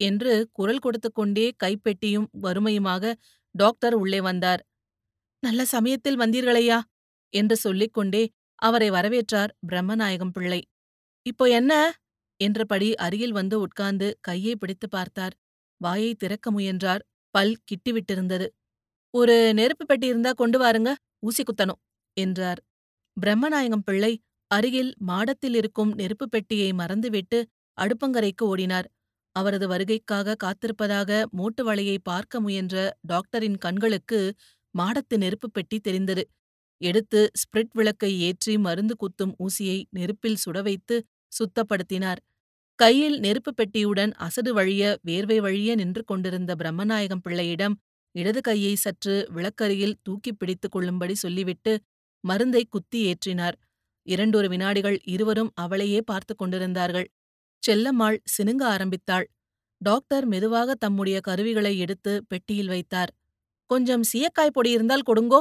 என்று 0.00 0.48
குரல் 0.52 0.78
கொடுத்து 0.78 1.12
கொண்டே 1.12 1.46
கைப்பெட்டியும் 1.64 2.28
வறுமையுமாக 2.40 3.14
டாக்டர் 3.54 3.94
உள்ளே 3.94 4.20
வந்தார். 4.20 4.62
நல்ல 5.42 5.64
சமயத்தில் 5.64 6.20
வந்தீர்களையா? 6.20 6.78
என்று 7.34 7.56
சொல்லிக் 7.56 7.92
கொண்டே 7.92 8.22
அவரை 8.58 8.90
வரவேற்றார் 8.90 9.50
பிரம்மநாயகம் 9.68 10.32
பிள்ளை. 10.32 10.60
இப்போ 11.26 11.44
என்ன? 11.50 11.72
என்றபடி 12.40 12.94
அருகில் 12.94 13.32
வந்து 13.32 13.60
உட்கார்ந்து 13.60 14.18
கையை 14.20 14.56
பிடித்து 14.56 14.88
பார்த்தார். 14.88 15.34
வாயை 15.80 16.10
திறக்க 16.14 16.50
முயன்றார். 16.50 17.02
பல் 17.34 17.54
கிட்டிவிட்டிருந்தது. 17.68 18.46
ஒரு 19.14 19.36
நெருப்பு 19.54 19.84
பெட்டி 19.86 20.06
இருந்தா 20.06 20.32
கொண்டு 20.32 20.58
வாருங்க 20.58 20.90
ஊசி 21.18 21.42
குத்தணும் 21.42 21.80
என்றார். 22.16 22.60
பிரம்மநாயகம் 23.16 23.84
பிள்ளை 23.84 24.12
அருகில் 24.50 24.92
மாடத்தில் 25.00 25.54
இருக்கும் 25.54 25.92
நெருப்பு 25.94 26.26
பெட்டியை 26.28 26.70
மறந்துவிட்டு 26.72 27.38
அடுப்பங்கரைக்கு 27.78 28.44
ஓடினார். 28.52 28.88
அவரது 29.36 29.66
வருகைக்காக 29.68 30.36
காத்திருப்பதாக 30.44 31.10
மூட்டு 31.30 31.62
வலையை 31.64 31.96
பார்க்க 32.02 32.40
முயன்ற 32.40 32.76
டாக்டரின் 33.02 33.58
கண்களுக்கு 33.58 34.20
மாடத்து 34.74 35.16
நெருப்பு 35.16 35.48
பெட்டி 35.50 35.78
தெரிந்தது. 35.80 36.24
எடுத்து 36.80 37.20
ஸ்பிரிட் 37.42 37.74
விளக்கை 37.74 38.10
ஏற்றி 38.20 38.54
மருந்து 38.58 38.94
குத்தும் 38.96 39.34
ஊசியை 39.38 39.78
நெருப்பில் 39.90 40.42
சுடவைத்து 40.44 40.96
சுத்தப்படுத்தினார். 41.32 42.20
கையில் 42.78 43.18
நெருப்புப் 43.18 43.56
பெட்டியுடன் 43.56 44.12
அசடு 44.16 44.54
வழிய 44.54 44.98
வேர்வை 45.06 45.36
வழிய 45.36 45.74
நின்று 45.74 46.04
கொண்டிருந்த 46.04 46.54
பிரம்மநாயகம் 46.54 47.22
பிள்ளையிடம் 47.22 47.74
இடது 48.14 48.40
கையை 48.40 48.74
சற்று 48.74 49.28
விளக்கரியில் 49.34 49.98
தூக்கிப் 50.02 50.38
பிடித்துக் 50.38 50.70
கொள்ளும்படி 50.70 51.14
சொல்லிவிட்டு 51.14 51.72
மருந்தை 52.24 52.64
குத்தி 52.64 53.00
ஏற்றினார். 53.06 53.56
இரண்டொரு 54.06 54.48
வினாடிகள் 54.48 54.98
இருவரும் 55.04 55.50
அவளையே 55.54 56.00
பார்த்து 56.02 56.34
கொண்டிருந்தார்கள். 56.34 57.08
செல்லம்மாள் 57.62 58.18
சினுங்க 58.36 58.62
ஆரம்பித்தாள். 58.62 59.26
டாக்டர் 59.80 60.26
மெதுவாக 60.26 60.74
தம்முடைய 60.74 61.20
கருவிகளை 61.20 61.78
எடுத்து 61.78 62.24
பெட்டியில் 62.28 62.68
வைத்தார். 62.68 63.12
கொஞ்சம் 63.70 64.04
சீயக்காய் 64.12 64.52
பொடி 64.52 64.70
இருந்தால் 64.70 65.06
கொடுங்கோ 65.06 65.40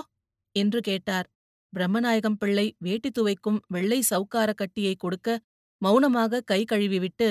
என்று 0.55 0.81
கேட்டார். 0.81 1.27
பிரம்மநாயகம் 1.73 2.37
பிள்ளை 2.39 2.75
வேட்டி 2.79 3.09
துவைக்கும் 3.11 3.59
வெள்ளை 3.67 4.03
சவுக்கார 4.09 4.53
கட்டியை 4.53 4.95
கொடுக்க 4.95 5.39
மௌனமாக 5.85 6.41
கை 6.41 6.61
கழுவிவிட்டு 6.71 7.27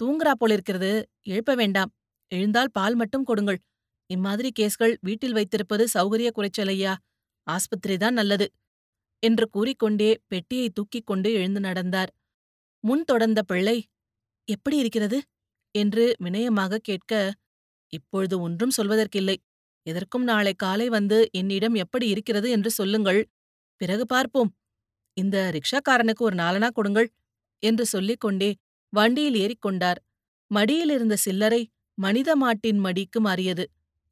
தூங்குறா 0.00 0.32
போலிருக்கிறது 0.38 0.90
எழுப்ப 1.22 1.52
வேண்டாம். 1.54 1.90
எழுந்தால் 2.32 2.72
பால் 2.72 2.94
மட்டும் 2.94 3.24
கொடுங்கள். 3.24 3.58
இம்மாதிரி 4.10 4.50
கேஸ்கள் 4.58 4.94
வீட்டில் 5.00 5.32
வைத்திருப்பது 5.32 5.84
சௌகரிய 5.94 6.28
குறைச்சலையா 6.36 6.92
ஆஸ்பத்திரிதான் 7.46 8.16
நல்லது. 8.20 8.46
என்று 9.22 9.44
கூறிக்கொண்டே 9.48 10.10
பெட்டியை 10.26 10.68
தூக்கிக் 10.68 11.06
கொண்டு 11.06 11.28
எழுந்து 11.32 11.60
நடந்தார். 11.60 12.10
முன் 12.84 13.04
தொடர்ந்த 13.04 13.40
பிள்ளை 13.42 13.76
எப்படி 14.48 14.76
இருக்கிறது? 14.76 15.18
என்று 15.74 16.04
வினயமாக 16.24 16.80
கேட்க 16.82 17.12
இப்பொழுது 17.92 18.36
ஒன்றும் 18.40 18.76
சொல்வதற்கில்லை. 18.76 19.36
எதற்கும் 19.86 20.22
நாளை 20.22 20.52
காலை 20.54 20.86
வந்து 20.88 21.18
என்னிடம் 21.30 21.74
எப்படி 21.74 22.06
இருக்கிறது 22.08 22.48
என்று 22.50 22.70
சொல்லுங்கள். 22.70 23.20
பிறகு 23.80 24.04
பார்ப்போம். 24.06 24.50
இந்த 25.16 25.36
ரிக்ஷாக்காரனுக்கு 25.56 26.22
ஒரு 26.28 26.36
நாலனா 26.36 26.68
கொடுங்கள். 26.70 27.08
என்று 27.62 27.84
சொல்லிக் 27.86 28.20
கொண்டே 28.20 28.50
வண்டியில் 28.92 29.34
ஏறிக்கொண்டார். 29.34 30.00
மடியிலிருந்த 30.50 31.16
சில்லறை 31.16 31.62
மனித 31.98 32.30
மாட்டின் 32.36 32.80
மடிக்கு 32.84 33.20
மாறியது. 33.20 33.64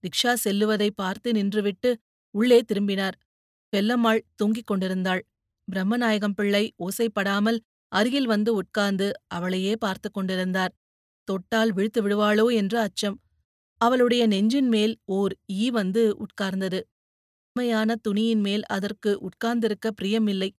ரிக்ஷா 0.04 0.32
செல்லுவதை 0.34 0.90
பார்த்து 0.90 1.28
நின்றுவிட்டு 1.32 1.90
உள்ளே 2.34 2.58
திரும்பினார். 2.62 3.16
பெல்லம்மாள் 3.72 4.20
தூங்கிக் 4.36 4.66
கொண்டிருந்தாள். 4.66 5.22
பிரம்மநாயகம் 5.68 6.34
பிள்ளை 6.34 6.64
ஓசைப்படாமல் 6.78 7.58
அருகில் 7.92 8.26
வந்து 8.26 8.50
உட்கார்ந்து 8.54 9.06
அவளையே 9.26 9.74
பார்த்து 9.76 10.08
கொண்டிருந்தார். 10.10 10.72
தொட்டால் 11.28 11.72
விழுத்து 11.72 12.00
விடுவாளோ 12.02 12.46
என்ற 12.54 12.74
அச்சம். 12.80 13.16
அவளுடைய 13.80 14.22
நெஞ்சின் 14.26 14.68
மேல் 14.68 14.94
ஓர் 15.04 15.32
ஈ 15.52 15.70
வந்து 15.70 16.02
உட்கார்ந்தது. 16.18 16.80
உண்மையான 17.56 17.90
துணியின் 17.96 18.40
மேல் 18.40 18.64
அதற்கு 18.66 19.10
உட்கார்ந்திருக்க 19.20 19.86
பிரியமில்லை. 20.00 20.50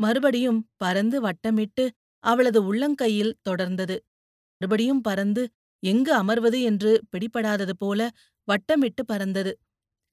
மறுபடியும் 0.00 0.60
பறந்து 0.76 1.16
வட்டமிட்டு 1.20 1.84
அவளது 2.24 2.60
உள்ளங்கையில் 2.70 3.36
தொடர்ந்தது. 3.48 3.96
மறுபடியும் 4.60 5.02
பறந்து 5.02 5.42
எங்கு 5.82 6.12
அமர்வது? 6.14 6.58
என்று 6.62 6.92
பிடிபடாதது 7.12 7.74
போல 7.78 8.00
வட்டமிட்டு 8.48 9.02
பறந்தது. 9.06 9.52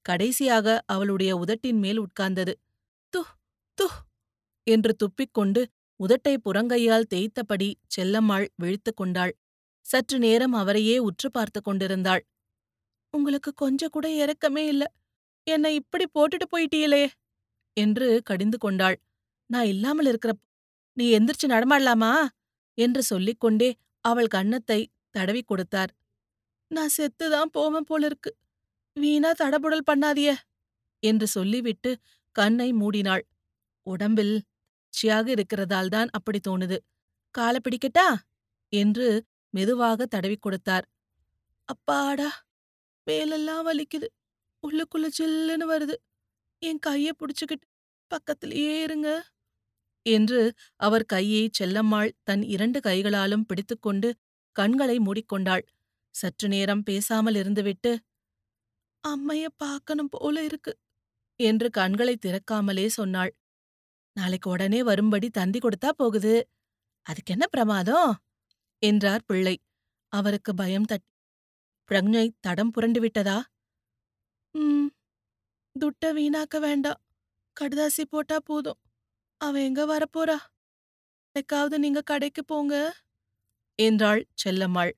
கடைசியாக 0.05 0.67
அவளுடைய 0.87 1.31
உதட்டின் 1.37 1.79
மேல் 1.79 1.99
உட்கார்ந்தது. 2.01 2.53
து 3.13 3.21
து 3.77 3.87
என்று 4.67 4.93
துப்பிக்கொண்டு 5.01 5.61
உதட்டை 5.99 6.35
புறங்கையால் 6.45 7.09
தேய்த்தபடி 7.13 7.69
செல்லம்மாள் 7.95 8.47
விழித்துக் 8.55 8.97
கொண்டாள். 8.97 9.33
சற்று 9.85 10.17
நேரம் 10.19 10.53
அவரையே 10.53 10.97
உற்று 11.01 11.29
பார்த்து 11.31 11.61
கொண்டிருந்தாள். 11.61 12.23
உங்களுக்கு 13.13 13.51
கொஞ்சம் 13.55 13.91
கூட 13.91 14.07
இறக்கமே 14.17 14.63
இல்ல. 14.67 14.83
என்னை 15.47 15.73
இப்படி 15.75 16.05
போட்டுட்டு 16.15 16.47
போயிட்டீங்களே 16.51 17.03
என்று 17.77 18.07
கடிந்து 18.23 18.57
கொண்டாள். 18.57 18.97
நான் 19.49 19.67
இல்லாமல் 19.67 20.09
இருக்கிறப்ப 20.11 20.43
நீ 20.97 21.05
எந்திரிச்சு 21.17 21.47
நடமாடலாமா? 21.47 22.13
என்று 22.77 23.01
சொல்லிக்கொண்டே 23.03 23.69
அவள் 24.05 24.27
கன்னத்தை 24.27 24.79
தடவி 25.15 25.41
கொடுத்தார். 25.43 25.91
நான் 26.71 26.95
செத்துதான் 26.97 27.51
போவேன் 27.51 27.87
போலிருக்கு. 27.87 28.31
வீணா 28.97 29.31
தடபுடல் 29.39 29.87
பண்ணாதிய! 29.91 30.29
என்று 31.03 31.27
சொல்லிவிட்டு 31.27 31.91
கண்ணை 32.35 32.69
மூடினாள். 32.73 33.23
உடம்பில் 33.87 34.35
சியாக 34.93 35.27
இருக்கிறதால்தான் 35.35 36.09
அப்படி 36.11 36.39
தோணுது. 36.49 36.77
காலை 37.35 37.59
பிடிக்கட்டா? 37.61 38.07
என்று 38.73 39.07
மெதுவாக 39.53 40.05
தடவி 40.07 40.37
கொடுத்தார். 40.37 40.85
அப்பாடா! 41.69 42.29
மேலெல்லாம் 43.07 43.65
வலிக்குது. 43.67 44.07
உள்ளுக்குள்ள 44.63 45.07
சில்லுன்னு 45.19 45.67
வருது. 45.73 45.95
என் 46.61 46.83
கைய 46.87 47.09
புடிச்சுக்கிட்டு 47.19 47.67
பக்கத்திலேயே 48.11 48.75
இருங்க. 48.83 49.09
என்று 50.05 50.41
அவர் 50.75 51.05
கையை 51.05 51.49
செல்லம்மாள் 51.59 52.11
தன் 52.23 52.43
இரண்டு 52.43 52.79
கைகளாலும் 52.79 53.45
பிடித்துக்கொண்டு 53.45 54.09
கண்களை 54.55 54.97
மூடிக்கொண்டாள். 54.99 55.65
சற்று 56.15 56.47
நேரம் 56.47 56.83
பேசாமல் 56.83 57.35
இருந்துவிட்டு 57.35 57.91
அம்மைய 59.03 59.45
பார்க்கணும் 59.57 60.09
போல 60.09 60.43
இருக்கு 60.43 60.73
என்று 61.39 61.69
கண்களை 61.69 62.15
திறக்காமலே 62.21 62.87
சொன்னாள். 62.87 63.31
நாளைக்கு 64.17 64.49
உடனே 64.49 64.83
வரும்படி 64.83 65.29
தந்தி 65.29 65.59
கொடுத்தா 65.59 65.89
போகுது. 65.89 66.33
அதுக்கென்ன 67.07 67.45
பிரமாதம்? 67.51 68.11
என்றார் 68.83 69.25
பிள்ளை. 69.25 69.55
அவருக்கு 70.13 70.53
பயம் 70.53 70.85
தட்டி 70.85 71.07
பிரக்ஞை 71.89 72.25
தடம் 72.39 72.71
புரண்டு 72.71 72.99
விட்டதா? 73.01 73.37
ம் 74.55 74.87
துட்ட 75.75 76.13
வீணாக்க 76.13 76.59
வேண்டாம். 76.59 77.01
கடுதாசி 77.57 78.03
போட்டா 78.09 78.37
போதும். 78.43 78.79
அவ 79.41 79.53
எங்க 79.61 79.81
வரப்போறா? 79.87 80.35
எனக்காவது 81.35 81.77
நீங்க 81.77 82.01
கடைக்கு 82.03 82.43
போங்க. 82.45 82.75
என்றாள் 83.79 84.21
செல்லம்மாள். 84.41 84.93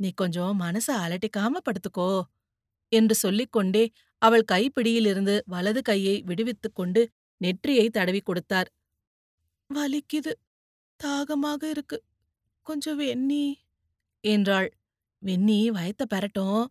நீ 0.00 0.08
கொஞ்சம் 0.14 0.54
மனச 0.60 0.88
அலட்டிக்காம 1.04 1.62
படுத்துக்கோ 1.66 2.10
என்று 2.92 3.14
சொல்லிக்கொண்டே 3.16 3.84
அவள் 4.22 4.44
கைப்பிடியிலிருந்து 4.52 5.34
வலது 5.46 5.82
கையை 5.82 6.16
விடுவித்துக் 6.26 6.76
கொண்டு 6.76 7.02
நெற்றியை 7.40 7.86
தடவி 7.90 8.20
கொடுத்தார். 8.22 8.68
வலிக்குது. 9.70 10.32
தாகமாக 11.00 11.62
இருக்கு. 11.70 11.98
கொஞ்சம் 12.66 12.98
வெந்நி 13.00 13.44
என்றாள். 14.24 14.68
வெந்நி 15.22 15.60
வயத்த 15.70 16.04
பெறட்டும் 16.06 16.62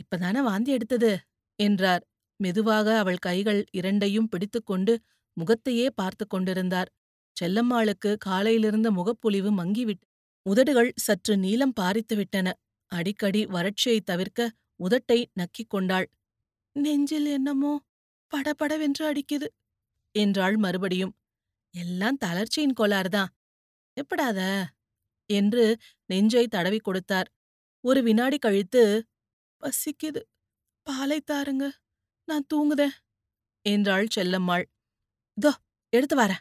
இப்பதானே 0.00 0.42
வாந்தி 0.42 0.72
எடுத்தது 0.72 1.12
என்றார். 1.58 2.04
மெதுவாக 2.40 2.88
அவள் 2.98 3.20
கைகள் 3.20 3.60
இரண்டையும் 3.72 4.28
பிடித்துக்கொண்டு 4.28 4.94
முகத்தையே 5.38 5.86
பார்த்து 5.90 6.24
கொண்டிருந்தார். 6.26 6.90
செல்லம்மாளுக்கு 7.36 8.10
காலையிலிருந்த 8.26 8.88
முகப்பொலிவு 8.90 9.50
மங்கிவிட்டு 9.50 10.06
உதடுகள் 10.46 10.90
சற்று 10.96 11.34
நீளம் 11.36 11.76
பாரித்து 11.80 12.14
விட்டன. 12.16 12.48
அடிக்கடி 12.92 13.40
வறட்சியை 13.46 14.00
தவிர்க்க 14.00 14.50
உதட்டை 14.80 15.18
நக்கிக் 15.34 15.68
கொண்டாள். 15.68 16.06
நெஞ்சில் 16.76 17.28
என்னமோ 17.28 17.72
படபடவென்று 18.32 19.04
அடிக்குது 19.10 19.48
என்றாள் 20.14 20.56
மறுபடியும். 20.56 21.14
எல்லாம் 21.74 22.18
தளர்ச்சியின் 22.24 22.78
கோளாறுதான். 22.80 23.30
எப்படாத? 23.96 24.40
என்று 25.30 25.64
நெஞ்சை 26.10 26.44
தடவி 26.46 26.78
கொடுத்தார். 26.78 27.28
ஒரு 27.84 28.00
வினாடி 28.02 28.38
கழித்து 28.38 28.82
பசிக்குது. 29.62 30.20
பாலை 30.86 31.18
தாருங்க. 31.30 31.64
நான் 32.28 32.46
தூங்குதேன் 32.54 32.96
என்றாள் 33.66 34.06
செல்லம்மாள். 34.16 34.64
தோ 35.38 35.50
எடுத்து 35.92 36.16
வர 36.16 36.32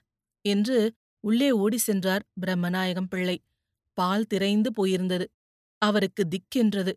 என்று 0.45 0.77
உள்ளே 1.23 1.49
ஓடி 1.51 1.77
சென்றார் 1.77 2.23
பிரம்மநாயகம் 2.41 3.09
பிள்ளை. 3.09 3.37
பால் 3.97 4.25
திரைந்து 4.25 4.69
போயிருந்தது. 4.77 5.25
அவருக்கு 5.81 6.23
திக்கென்றது. 6.27 6.93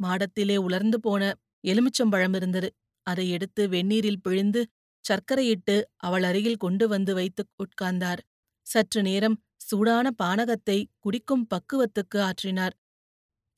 மாடத்திலே 0.00 0.56
உலர்ந்து 0.56 0.98
போன 1.00 1.22
எலுமிச்சம்பழம் 1.64 2.34
இருந்தது. 2.34 2.68
அதை 3.06 3.24
எடுத்து 3.30 3.62
வெந்நீரில் 3.68 4.22
பிழிந்து 4.22 4.60
சர்க்கரையிட்டு 5.04 5.76
அவள் 5.96 6.22
அருகில் 6.22 6.56
கொண்டு 6.56 6.84
வந்து 6.88 7.12
வைத்து 7.14 7.42
உட்கார்ந்தார். 7.58 8.20
சற்று 8.66 9.00
நேரம் 9.02 9.36
சூடான 9.56 10.06
பானகத்தை 10.22 10.78
குடிக்கும் 10.98 11.44
பக்குவத்துக்கு 11.54 12.18
ஆற்றினார். 12.20 12.74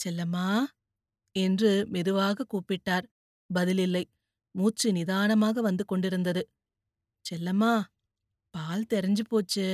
செல்லம்மா 0.01 0.47
என்று 1.37 1.71
மெதுவாக 1.89 2.47
கூப்பிட்டார். 2.53 3.07
பதிலில்லை. 3.51 4.05
மூச்சு 4.55 4.89
நிதானமாக 4.93 5.61
வந்து 5.61 5.85
கொண்டிருந்தது. 5.85 6.43
செல்லம்மா 7.25 7.73
பால் 8.55 8.85
தெரிஞ்சு 8.95 9.23
போச்சு. 9.29 9.67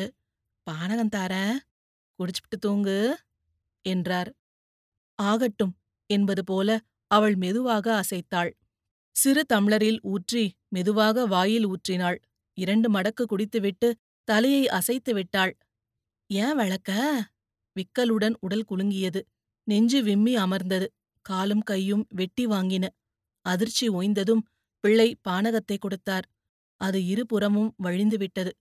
பானகம் 0.66 1.14
தாரேன். 1.16 1.56
குடிச்சுப்பிட்டு 2.18 2.58
தூங்கு 2.60 2.98
என்றார். 3.84 4.30
ஆகட்டும் 5.18 5.74
என்பது 6.10 6.44
போல 6.44 6.68
அவள் 7.10 7.36
மெதுவாக 7.36 7.86
அசைத்தாள். 7.94 8.50
சிறு 9.16 9.42
தம்ளரில் 9.52 10.00
ஊற்றி 10.02 10.44
மெதுவாக 10.68 11.26
வாயில் 11.26 11.66
ஊற்றினாள். 11.66 12.18
இரண்டு 12.58 12.88
மடக்கு 12.90 13.24
குடித்துவிட்டு 13.24 13.88
தலையை 14.28 14.68
அசைத்து 14.68 15.14
விட்டாள். 15.14 15.52
ஏன் 16.30 16.56
வளக்க? 16.56 16.90
விக்கலுடன் 17.76 18.36
உடல் 18.40 18.66
குலுங்கியது. 18.70 19.20
நெஞ்சு 19.64 20.02
விம்மி 20.02 20.34
அமர்ந்தது. 20.36 20.86
காலும் 21.26 21.60
கையும் 21.60 22.04
வெட்டி 22.10 22.46
வாங்கின. 22.46 22.84
அதிர்ச்சி 23.46 23.88
ஓய்ந்ததும் 23.88 24.42
பிள்ளை 24.84 25.08
பானகத்தை 25.28 25.76
கொடுத்தார். 25.78 26.26
அது 26.80 27.04
இருபுறமும் 27.04 27.74
வழிந்துவிட்டது. 27.82 28.52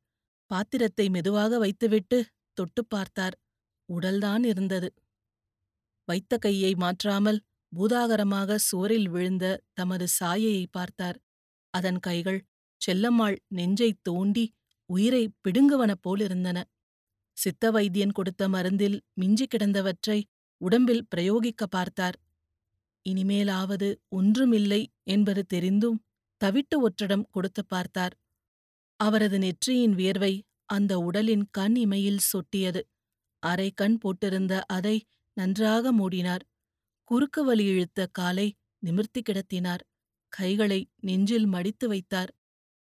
பாத்திரத்தை 0.52 1.10
மெதுவாக 1.10 1.58
வைத்துவிட்டு 1.58 2.18
தொட்டுப் 2.54 2.90
பார்த்தார். 2.90 3.36
உடல்தான் 3.90 4.44
இருந்தது. 4.44 4.90
வைத்த 6.08 6.38
கையை 6.38 6.76
மாற்றாமல் 6.76 7.40
பூதாகரமாக 7.74 8.58
சுவரில் 8.58 9.10
விழுந்த 9.10 9.46
தமது 9.74 10.08
சாயையை 10.08 10.68
பார்த்தார். 10.72 11.18
அதன் 11.74 12.00
கைகள் 12.00 12.40
செல்லம்மாள் 12.82 13.38
நெஞ்சைத் 13.48 14.04
தோண்டி 14.04 14.46
உயிரை 14.90 15.24
பிடுங்குவன 15.42 15.92
போலிருந்தன. 16.04 16.58
சித்த 17.38 17.72
வைத்தியன் 17.72 18.12
கொடுத்த 18.12 18.50
மருந்தில் 18.50 18.98
மிஞ்சி 19.14 19.48
கிடந்தவற்றை 19.48 20.20
உடம்பில் 20.62 21.06
பிரயோகிக்க 21.16 21.64
பார்த்தார். 21.70 22.18
இனிமேலாவது 23.06 23.90
ஒன்றுமில்லை 24.10 24.82
என்பது 25.04 25.46
தெரிந்தும் 25.46 26.00
தவிட்டு 26.44 26.76
ஒற்றடம் 26.82 27.26
கொடுத்து 27.32 27.66
பார்த்தார். 27.66 28.16
அவரது 29.00 29.38
நெற்றியின் 29.40 29.96
வியர்வை 29.96 30.34
அந்த 30.66 31.00
உடலின் 31.00 31.46
கண் 31.52 31.76
இமையில் 31.76 32.26
சொட்டியது. 32.32 32.82
அரை 33.44 33.72
கண் 33.72 33.98
போட்டிருந்த 34.04 34.54
அதை 34.68 34.96
நன்றாக 35.38 35.92
மூடினார். 35.94 36.44
குறுக்கு 37.04 37.44
வலி 37.44 37.66
இழுத்த 37.66 38.08
காலை 38.12 38.48
நிமிர்த்தி 38.84 39.22
கிடத்தினார். 39.22 39.84
கைகளை 40.34 40.80
நெஞ்சில் 41.02 41.46
மடித்து 41.46 41.88
வைத்தார். 41.88 42.32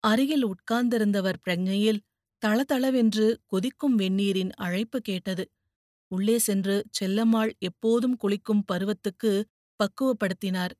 அருகில் 0.04 0.44
உட்கார்ந்திருந்தவர் 0.44 1.38
பிரஜையில் 1.44 2.02
தளதளவென்று 2.42 3.26
கொதிக்கும் 3.46 3.98
வெந்நீரின் 3.98 4.52
அழைப்பு 4.56 5.00
கேட்டது. 5.00 5.44
உள்ளே 6.10 6.36
சென்று 6.38 6.86
செல்லம்மாள் 6.98 7.52
எப்போதும் 7.58 8.16
குளிக்கும் 8.16 8.62
பருவத்துக்கு 8.72 9.32
பக்குவப்படுத்தினார். 9.80 10.74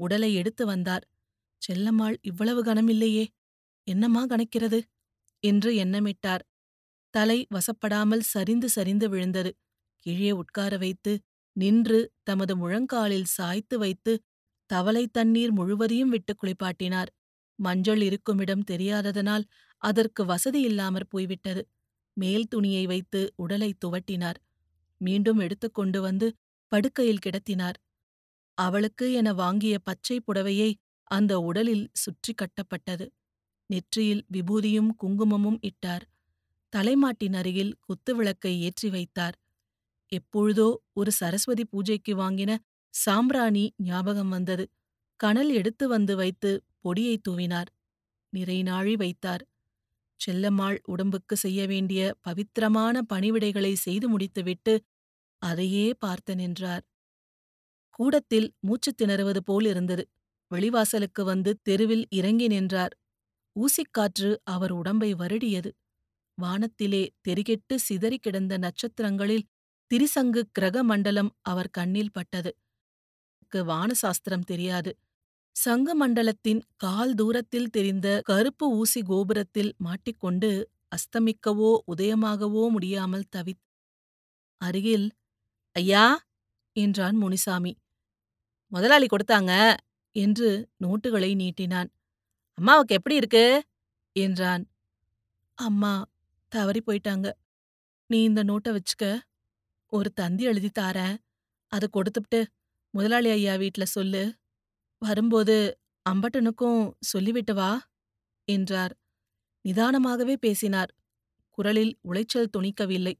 உடலை 0.00 0.34
எடுத்து 0.34 0.66
வந்தார். 0.66 1.04
செல்லம்மாள் 1.62 2.16
இவ்வளவு 2.22 2.60
கனமில்லையே 2.64 3.24
என்னம்மா 3.86 4.22
கணக்கிறது? 4.26 4.80
என்று 5.44 5.70
எண்ணமிட்டார். 5.74 6.42
தலை 7.14 7.38
வசப்படாமல் 7.50 8.24
சரிந்து 8.26 8.68
சரிந்து 8.68 9.06
விழுந்தது. 9.08 9.50
கீழே 10.06 10.32
உட்கார 10.32 10.76
வைத்து 10.78 11.12
நின்று 11.56 12.00
தமது 12.24 12.54
முழங்காலில் 12.56 13.28
சாய்த்து 13.30 13.76
வைத்து 13.78 14.12
தவளை 14.70 15.04
தண்ணீர் 15.08 15.52
முழுவதையும் 15.52 16.10
விட்டு 16.10 16.32
குளிப்பாட்டினார். 16.34 17.10
மஞ்சள் 17.58 18.02
இருக்குமிடம் 18.02 18.64
தெரியாததனால் 18.64 19.44
அதற்கு 19.82 20.22
வசதி 20.24 20.60
இல்லாமற் 20.60 21.10
போய்விட்டது. 21.10 21.62
மேல் 22.16 22.48
துணியை 22.48 22.84
வைத்து 22.86 23.20
உடலை 23.36 23.70
துவட்டினார். 23.84 24.38
மீண்டும் 25.00 25.38
எடுத்துக்கொண்டு 25.38 26.00
வந்து 26.00 26.28
படுக்கையில் 26.72 27.24
கிடத்தினார். 27.26 27.78
அவளுக்கு 28.58 29.06
என 29.12 29.28
வாங்கிய 29.34 29.74
பச்சை 29.78 30.16
புடவையை 30.20 30.70
அந்த 31.14 31.32
உடலில் 31.40 31.86
சுற்றி 31.94 32.32
கட்டப்பட்டது. 32.34 33.06
நெற்றியில் 33.70 34.24
விபூதியும் 34.32 34.90
குங்குமமும் 34.96 35.58
இட்டார். 35.62 36.04
தலைமாட்டின் 36.72 37.34
அருகில் 37.34 37.74
குத்துவிளக்கை 37.86 38.52
ஏற்றி 38.60 38.88
வைத்தார். 38.90 39.36
எப்பொழுதோ 40.12 40.68
ஒரு 40.92 41.10
சரஸ்வதி 41.12 41.64
பூஜைக்கு 41.64 42.12
வாங்கின 42.16 42.52
சாம்பிராணி 42.94 43.64
ஞாபகம் 43.82 44.28
வந்தது. 44.28 44.64
கனல் 45.20 45.50
எடுத்து 45.54 45.84
வந்து 45.88 46.14
வைத்து 46.16 46.50
பொடியை 46.80 47.16
தூவினார். 47.20 47.70
நிறைநாழி 48.32 48.94
வைத்தார். 48.96 49.44
செல்லம்மாள் 50.20 50.78
உடம்புக்கு 50.84 51.36
செய்ய 51.36 51.60
வேண்டிய 51.66 52.02
பவித்திரமான 52.20 53.02
பணிவிடைகளை 53.12 53.72
செய்து 53.78 54.08
முடித்துவிட்டு 54.08 54.74
அதையே 55.42 55.86
பார்த்து 55.98 56.32
நின்றார். 56.36 56.84
கூடத்தில் 57.98 58.48
மூச்சுத் 58.60 58.98
திணறுவது 59.02 59.40
போல் 59.44 59.66
இருந்தது. 59.66 60.04
வெளிவாசலுக்கு 60.54 61.22
வந்து 61.24 61.52
தெருவில் 61.62 62.04
இறங்கி 62.10 62.46
நின்றார். 62.46 62.94
ஊசிக்காற்று 63.56 64.30
அவர் 64.46 64.72
உடம்பை 64.72 65.10
வருடியது. 65.14 65.70
வானத்திலே 66.38 67.02
தெறிகெட்டு 67.28 67.74
சிதறி 67.78 68.18
கிடந்த 68.18 68.54
நட்சத்திரங்களில் 68.58 69.46
திரிசங்கு 69.90 70.42
கிரக 70.52 70.76
மண்டலம் 70.84 71.32
அவர் 71.42 71.70
கண்ணில் 71.70 72.12
பட்டது. 72.12 72.52
வானசாஸ்திரம் 73.52 74.46
தெரியாது. 74.46 74.90
சங்க 75.56 75.88
மண்டலத்தின் 75.94 76.62
கால் 76.76 77.12
தூரத்தில் 77.14 77.70
தெரிந்த 77.70 78.08
கருப்பு 78.24 78.66
ஊசி 78.76 79.00
கோபுரத்தில் 79.02 79.72
மாட்டிக்கொண்டு 79.78 80.50
அஸ்தமிக்கவோ 80.96 81.72
உதயமாகவோ 81.92 82.64
முடியாமல் 82.70 83.28
தவித் 83.30 83.62
அருகில் 84.60 85.06
ஐயா 85.76 86.04
என்றான் 86.76 87.16
முனிசாமி. 87.22 87.72
முதலாளி 88.72 89.06
கொடுத்தாங்க. 89.06 89.52
என்று 90.16 90.68
நோட்டுகளை 90.84 91.30
நீட்டினான். 91.34 91.88
அம்மாவுக்கு 92.54 92.94
எப்படி 92.94 93.14
இருக்கு? 93.14 93.44
என்றான். 94.12 94.64
அம்மா 95.54 96.06
தவறி 96.48 96.82
போயிட்டாங்க. 96.86 97.32
நீ 98.06 98.22
இந்த 98.22 98.44
நோட்டை 98.44 98.70
வச்சுக்க. 98.70 99.20
ஒரு 99.86 100.12
தந்தி 100.12 100.44
எழுதி 100.44 100.70
தாரேன். 100.78 101.16
அதை 101.68 101.88
கொடுத்துப்ட்டு 101.92 102.46
முதலாளி 102.90 103.30
ஐயா 103.30 103.56
வீட்ல 103.56 103.84
சொல்லு. 103.84 104.22
வரும்போது 104.98 105.78
அம்பட்டனுக்கும் 106.10 106.92
சொல்லிவிட்டு 107.00 107.54
வா 107.54 107.70
என்றார். 108.44 108.94
நிதானமாகவே 109.68 110.36
பேசினார். 110.36 110.94
குரலில் 111.50 111.98
உளைச்சல் 112.08 112.50
துணிக்கவில்லை. 112.56 113.14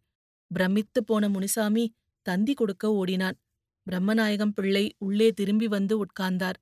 பிரமித்து 0.51 1.05
போன 1.05 1.29
முனிசாமி 1.29 1.85
தந்தி 2.23 2.55
கொடுக்க 2.55 2.93
ஓடினான். 2.93 3.39
பிரம்மநாயகம் 3.87 4.55
பிள்ளை 4.55 4.95
உள்ளே 4.99 5.33
திரும்பி 5.33 5.67
வந்து 5.69 5.95
உட்கார்ந்தார். 6.05 6.59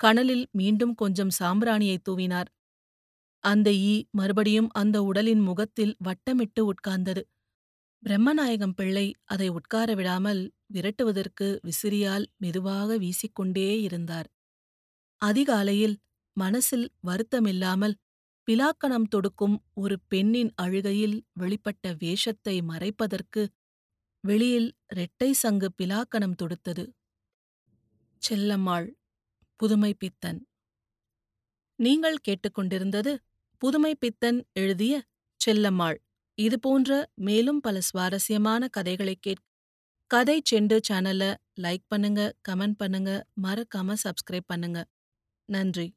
கனலில் 0.00 0.48
மீண்டும் 0.50 0.94
கொஞ்சம் 0.94 1.32
சாம்பிராணியை 1.38 1.98
தூவினார். 2.08 2.50
அந்த 3.44 3.72
ஈ 3.72 3.94
மறுபடியும் 4.10 4.70
அந்த 4.72 5.02
உடலின் 5.02 5.40
முகத்தில் 5.40 5.96
வட்டமிட்டு 6.04 6.60
உட்கார்ந்தது. 6.60 7.22
பிரம்மநாயகம் 8.02 8.74
பிள்ளை 8.76 9.06
அதை 9.24 9.48
உட்கார 9.48 9.94
விடாமல் 9.94 10.42
விரட்டுவதற்கு 10.74 11.48
விசிறியால் 11.62 12.26
மெதுவாக 12.36 12.98
வீசிக்கொண்டே 12.98 13.68
இருந்தார். 13.82 14.28
அதிகாலையில் 15.22 15.96
மனசில் 16.36 16.86
வருத்தமில்லாமல் 17.06 17.96
பிலாக்கணம் 18.48 19.08
தொடுக்கும் 19.08 19.56
ஒரு 19.74 19.96
பெண்ணின் 20.08 20.50
அழுகையில் 20.56 21.16
வெளிப்பட்ட 21.40 21.94
வேஷத்தை 21.98 22.56
மறைப்பதற்கு 22.62 23.42
வெளியில் 24.24 24.70
இரட்டை 24.88 25.30
சங்கு 25.34 25.68
பிலாக்கணம் 25.78 26.38
தொடுத்தது. 26.42 26.84
செல்லம்மாள் 28.22 28.88
புதுமை 29.60 29.92
பித்தன். 29.94 30.40
நீங்கள் 31.78 32.18
கேட்டுக்கொண்டிருந்தது 32.28 33.12
புதுமை 33.62 33.94
பித்தன் 33.94 34.38
எழுதிய 34.52 34.94
செல்லம்மாள் 35.40 35.98
இதுபோன்ற 36.38 36.90
மேலும் 37.14 37.60
பல 37.60 37.80
சுவாரஸ்யமான 37.80 38.68
கதைகளை 38.68 39.14
கேட்க 39.16 39.42
கதை 40.10 40.42
செண்டு 40.50 40.76
சேனலை 40.88 41.30
லைக் 41.60 41.84
பண்ணுங்க 41.88 42.20
கமெண்ட் 42.48 42.78
பண்ணுங்க 42.78 43.10
மறக்காம 43.42 43.96
சப்ஸ்கிரைப் 44.04 44.48
பண்ணுங்க. 44.48 44.80
நன்றி. 45.48 45.95